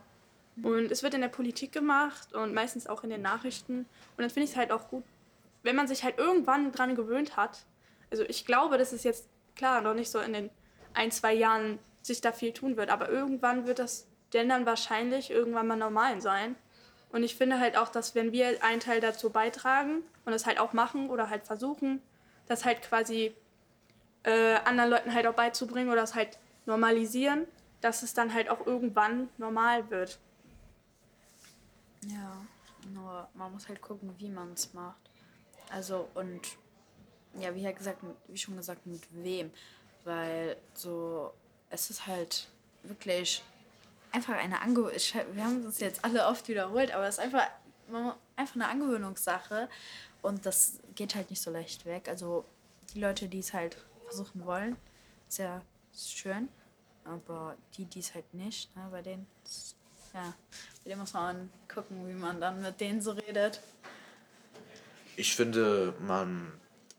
Und 0.63 0.91
es 0.91 1.05
wird 1.05 1.15
in 1.15 1.21
der 1.21 1.29
Politik 1.29 1.71
gemacht 1.71 2.33
und 2.33 2.53
meistens 2.53 2.89
auch 2.89 3.05
in 3.05 3.11
den 3.11 3.23
Nachrichten 3.23 3.81
und 3.81 4.19
dann 4.19 4.31
finde 4.31 4.45
ich 4.45 4.51
es 4.51 4.57
halt 4.57 4.73
auch 4.73 4.89
gut, 4.89 5.05
wenn 5.63 5.77
man 5.77 5.89
sich 5.89 6.05
halt 6.05 6.19
irgendwann 6.19 6.73
dran 6.73 6.95
gewöhnt 6.95 7.37
hat. 7.37 7.65
Also 8.11 8.25
ich 8.25 8.45
glaube, 8.45 8.77
dass 8.77 8.93
es 8.93 9.05
jetzt 9.05 9.29
klar 9.55 9.81
noch 9.81 9.95
nicht 9.95 10.11
so 10.11 10.19
in 10.19 10.33
den 10.33 10.51
ein, 10.99 11.11
zwei 11.11 11.33
Jahren 11.33 11.79
sich 12.03 12.21
da 12.21 12.33
viel 12.33 12.53
tun 12.53 12.77
wird, 12.77 12.91
aber 12.91 13.09
irgendwann 13.09 13.67
wird 13.67 13.79
das 13.79 14.07
Gendern 14.31 14.67
wahrscheinlich 14.67 15.31
irgendwann 15.31 15.67
mal 15.67 15.77
normal 15.77 16.21
sein. 16.21 16.57
Und 17.11 17.23
ich 17.23 17.37
finde 17.37 17.59
halt 17.61 17.77
auch, 17.79 17.89
dass 17.89 18.15
wenn 18.15 18.33
wir 18.33 18.63
einen 18.63 18.81
Teil 18.81 19.01
dazu 19.01 19.31
beitragen 19.31 20.03
und 20.27 20.33
es 20.33 20.45
halt 20.45 20.59
auch 20.59 20.73
machen 20.73 21.09
oder 21.09 21.31
halt 21.31 21.45
versuchen, 21.45 22.03
das 22.47 22.65
halt 22.65 22.83
quasi 22.83 23.35
äh, 24.25 24.57
anderen 24.65 24.91
Leuten 24.91 25.15
halt 25.15 25.27
auch 25.27 25.35
beizubringen 25.35 25.91
oder 25.91 26.03
es 26.03 26.15
halt 26.15 26.39
normalisieren, 26.67 27.47
dass 27.81 28.03
es 28.03 28.13
dann 28.13 28.35
halt 28.35 28.51
auch 28.51 28.67
irgendwann 28.67 29.29
normal 29.39 29.89
wird. 29.91 30.19
Ja, 32.07 32.45
nur 32.93 33.29
man 33.35 33.53
muss 33.53 33.69
halt 33.69 33.81
gucken, 33.81 34.15
wie 34.19 34.29
man 34.29 34.53
es 34.53 34.75
macht. 34.75 35.01
Also 35.71 36.09
und 36.15 36.43
ja, 37.41 37.55
wie, 37.55 37.63
ja 37.63 37.73
gesagt, 37.73 38.03
wie 38.27 38.39
schon 38.39 38.57
gesagt, 38.57 38.87
mit 38.87 39.03
wem. 39.13 39.51
Weil 40.05 40.57
so, 40.75 41.33
es 41.71 41.91
ist 41.91 42.07
halt 42.07 42.49
wirklich 42.83 43.43
einfach 44.13 44.35
eine 44.35 44.61
Angewöhnung. 44.61 44.99
Wir 45.33 45.45
haben 45.45 45.67
es 45.67 45.81
jetzt 45.81 46.05
alle 46.05 46.27
oft 46.27 46.49
wiederholt, 46.49 46.93
aber 46.93 47.07
es 47.07 47.19
ist 47.19 47.25
einfach, 47.25 47.47
einfach 48.37 48.55
eine 48.55 48.69
Angewöhnungssache. 48.69 49.69
Und 50.23 50.47
das 50.47 50.81
geht 50.95 51.15
halt 51.15 51.31
nicht 51.31 51.43
so 51.43 51.51
leicht 51.51 51.87
weg. 51.87 52.09
Also 52.09 52.45
die 52.95 53.01
Leute, 53.01 53.29
die 53.29 53.41
es 53.41 53.53
halt 53.53 53.77
versuchen 54.07 54.45
wollen, 54.45 54.77
ist 55.29 55.39
ja 55.39 55.63
schön. 55.97 56.49
Aber 57.05 57.57
die, 57.77 57.85
die 57.85 58.01
es 58.01 58.15
halt 58.15 58.33
nicht, 58.35 58.75
ne, 58.77 58.87
bei 58.91 59.01
denen, 59.01 59.27
ja, 60.13 60.35
bei 60.85 60.91
denen 60.91 61.01
muss 61.01 61.13
man 61.15 61.51
gucken, 61.73 62.07
wie 62.07 62.13
man 62.13 62.41
dann 62.41 62.61
mit 62.61 62.81
denen 62.81 63.01
so 63.01 63.13
redet. 63.13 63.61
Ich 65.17 65.35
finde, 65.35 65.95
man 66.01 66.53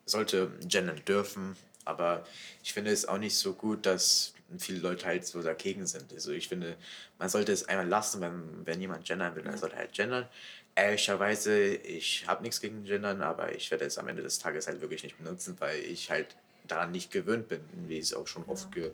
sollte 0.05 0.51
gendern 0.61 1.03
dürfen, 1.05 1.55
aber 1.89 2.23
ich 2.63 2.73
finde 2.73 2.91
es 2.91 3.07
auch 3.07 3.17
nicht 3.17 3.35
so 3.35 3.53
gut, 3.53 3.85
dass 3.85 4.33
viele 4.57 4.79
Leute 4.79 5.05
halt 5.05 5.25
so 5.25 5.41
dagegen 5.41 5.85
sind. 5.85 6.11
Also 6.13 6.31
ich 6.31 6.47
finde, 6.47 6.75
man 7.17 7.29
sollte 7.29 7.51
es 7.51 7.67
einmal 7.67 7.87
lassen, 7.87 8.21
wenn, 8.21 8.65
wenn 8.65 8.81
jemand 8.81 9.05
gendern 9.05 9.35
will, 9.35 9.43
dann 9.43 9.57
sollte 9.57 9.75
er 9.75 9.81
halt 9.81 9.93
gendern. 9.93 10.27
Ehrlicherweise, 10.75 11.75
ich 11.75 12.25
habe 12.27 12.43
nichts 12.43 12.61
gegen 12.61 12.83
Gendern, 12.83 13.21
aber 13.21 13.53
ich 13.53 13.69
werde 13.69 13.85
es 13.85 13.97
am 13.97 14.07
Ende 14.07 14.23
des 14.23 14.39
Tages 14.39 14.67
halt 14.67 14.81
wirklich 14.81 15.03
nicht 15.03 15.17
benutzen, 15.17 15.55
weil 15.59 15.79
ich 15.79 16.09
halt 16.09 16.35
daran 16.67 16.91
nicht 16.91 17.11
gewöhnt 17.11 17.47
bin, 17.47 17.61
wie 17.87 17.97
es 17.97 18.13
auch 18.13 18.27
schon 18.27 18.43
ja. 18.43 18.49
oft 18.49 18.71
ge 18.71 18.91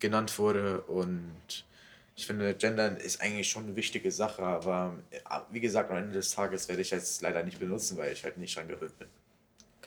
genannt 0.00 0.36
wurde. 0.38 0.82
Und 0.82 1.64
ich 2.16 2.26
finde, 2.26 2.54
Gendern 2.54 2.96
ist 2.96 3.20
eigentlich 3.20 3.48
schon 3.48 3.64
eine 3.64 3.76
wichtige 3.76 4.10
Sache, 4.10 4.42
aber 4.42 4.96
äh, 5.10 5.20
wie 5.50 5.60
gesagt, 5.60 5.90
am 5.90 5.96
Ende 5.96 6.12
des 6.12 6.32
Tages 6.32 6.68
werde 6.68 6.82
ich 6.82 6.92
es 6.92 7.20
leider 7.20 7.42
nicht 7.42 7.58
benutzen, 7.58 7.96
weil 7.96 8.12
ich 8.12 8.22
halt 8.24 8.36
nicht 8.36 8.56
dran 8.56 8.68
gewöhnt 8.68 8.98
bin. 8.98 9.08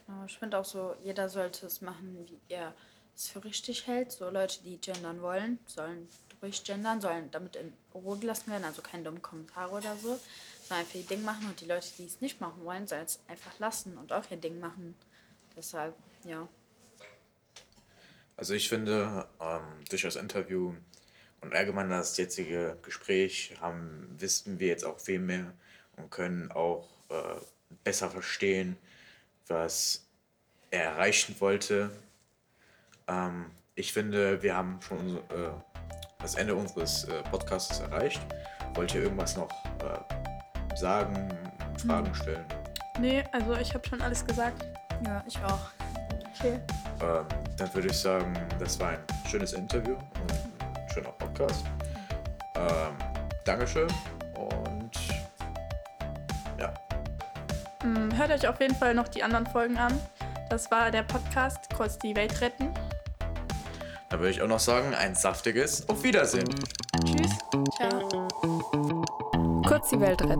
Genau, 0.08 0.26
ich 0.26 0.38
finde 0.38 0.58
auch 0.58 0.66
so, 0.66 0.96
jeder 1.04 1.28
sollte 1.30 1.66
es 1.66 1.82
machen, 1.82 2.26
wie 2.28 2.40
er 2.54 2.74
es 3.16 3.28
für 3.28 3.44
richtig 3.44 3.88
hält. 3.88 4.12
So 4.12 4.30
Leute, 4.30 4.64
die 4.64 4.78
gendern 4.78 5.22
wollen, 5.22 5.60
sollen 5.66 6.08
ruhig 6.42 6.64
gendern, 6.64 7.02
sollen 7.02 7.30
damit 7.32 7.56
in 7.56 7.74
Ruhe 7.94 8.18
gelassen 8.18 8.52
werden, 8.52 8.64
also 8.64 8.82
keine 8.82 9.04
dummen 9.04 9.22
Kommentare 9.22 9.72
oder 9.72 9.96
so, 9.98 10.20
sondern 10.62 10.86
einfach 10.86 10.96
ihr 10.96 11.04
Ding 11.04 11.24
machen 11.24 11.48
und 11.48 11.60
die 11.60 11.66
Leute, 11.66 11.88
die 11.98 12.06
es 12.06 12.22
nicht 12.22 12.40
machen 12.40 12.64
wollen, 12.64 12.88
sollen 12.88 13.06
es 13.06 13.20
einfach 13.28 13.58
lassen 13.60 13.98
und 13.98 14.14
auch 14.14 14.24
ihr 14.30 14.38
Ding 14.38 14.60
machen. 14.60 14.96
Deshalb, 15.56 15.96
ja. 16.24 16.48
Also 18.38 18.54
ich 18.54 18.70
finde, 18.70 19.28
ähm, 19.42 19.84
durch 19.90 20.04
das 20.04 20.16
Interview 20.16 20.76
und 21.42 21.56
allgemein 21.56 21.90
das 21.90 22.16
jetzige 22.18 22.78
Gespräch 22.84 23.56
haben, 23.60 24.16
wissen 24.20 24.60
wir 24.60 24.68
jetzt 24.68 24.86
auch 24.86 25.00
viel 25.00 25.20
mehr 25.20 25.54
und 25.96 26.12
können 26.12 26.52
auch 26.52 26.88
äh, 27.10 27.42
besser 27.84 28.12
verstehen, 28.12 28.78
was 29.50 30.08
er 30.72 30.84
erreichen 30.84 31.36
wollte. 31.40 31.90
Ähm, 33.08 33.52
ich 33.76 33.94
finde, 33.94 34.42
wir 34.42 34.56
haben 34.56 34.80
schon 34.82 35.18
äh, 35.18 35.50
das 36.20 36.36
Ende 36.36 36.56
unseres 36.56 37.06
äh, 37.06 37.22
Podcasts 37.24 37.80
erreicht. 37.80 38.22
Wollt 38.74 38.94
ihr 38.94 39.04
irgendwas 39.04 39.38
noch 39.38 39.50
äh, 39.80 40.76
sagen, 40.76 41.30
Fragen 41.78 42.08
hm. 42.08 42.16
stellen? 42.16 42.46
Nee, 43.00 43.24
also 43.32 43.54
ich 43.54 43.74
habe 43.74 43.88
schon 43.88 44.02
alles 44.02 44.26
gesagt. 44.26 44.66
Ja, 45.06 45.24
ich 45.28 45.38
auch. 45.44 45.72
Okay. 46.36 46.60
Ähm, 47.02 47.26
dann 47.58 47.74
würde 47.74 47.88
ich 47.88 47.98
sagen, 47.98 48.34
das 48.60 48.80
war 48.80 48.90
ein 48.90 49.00
schönes 49.30 49.54
Interview 49.54 49.94
und 49.94 50.32
ein 50.32 50.90
schöner 50.90 51.12
Podcast. 51.12 51.66
Ähm, 52.56 52.96
Dankeschön 53.46 53.88
hört 58.16 58.32
euch 58.32 58.48
auf 58.48 58.60
jeden 58.60 58.76
Fall 58.76 58.94
noch 58.94 59.08
die 59.08 59.24
anderen 59.24 59.46
Folgen 59.46 59.78
an. 59.78 60.00
Das 60.50 60.72
war 60.72 60.92
der 60.92 61.04
Podcast 61.04 61.74
Kurz 61.76 61.98
die 62.00 62.16
Welt 62.16 62.42
retten. 62.42 62.70
Dann 64.10 64.20
würde 64.20 64.32
ich 64.32 64.42
auch 64.42 64.48
noch 64.48 64.60
sagen, 64.60 64.94
ein 64.96 65.16
saftiges 65.16 65.88
Auf 65.90 66.04
Wiedersehen. 66.04 66.48
Tschüss. 67.04 67.32
Ciao. 67.76 68.28
Kurz 69.68 69.90
die 69.90 70.00
Welt 70.00 70.22
retten. 70.22 70.38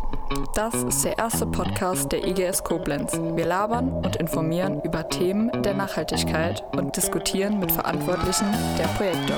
Das 0.56 0.74
ist 0.74 1.04
der 1.04 1.18
erste 1.18 1.46
Podcast 1.46 2.12
der 2.12 2.26
IGS 2.26 2.64
Koblenz. 2.64 3.20
Wir 3.36 3.46
labern 3.46 3.92
und 3.92 4.16
informieren 4.16 4.82
über 4.84 5.08
Themen 5.10 5.52
der 5.64 5.74
Nachhaltigkeit 5.74 6.64
und 6.76 6.96
diskutieren 6.96 7.60
mit 7.60 7.72
Verantwortlichen 7.72 8.48
der 8.80 8.88
Projekte. 8.96 9.34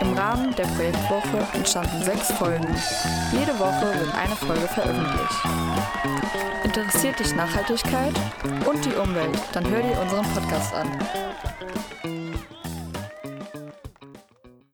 Im 0.00 0.12
Rahmen 0.14 0.54
der 0.56 0.64
Projektwoche 0.64 1.46
entstanden 1.54 2.02
sechs 2.02 2.32
Folgen. 2.32 2.66
Jede 3.32 3.56
Woche 3.58 4.00
wird 4.00 4.14
eine 4.14 4.36
Folge 4.36 4.66
veröffentlicht. 4.66 6.67
Interessiert 6.78 7.18
dich 7.18 7.34
Nachhaltigkeit 7.34 8.14
und 8.64 8.84
die 8.84 8.94
Umwelt, 8.94 9.36
dann 9.52 9.68
hör 9.68 9.82
dir 9.82 10.00
unseren 10.00 10.24
Podcast 10.32 10.72
an. 10.72 10.86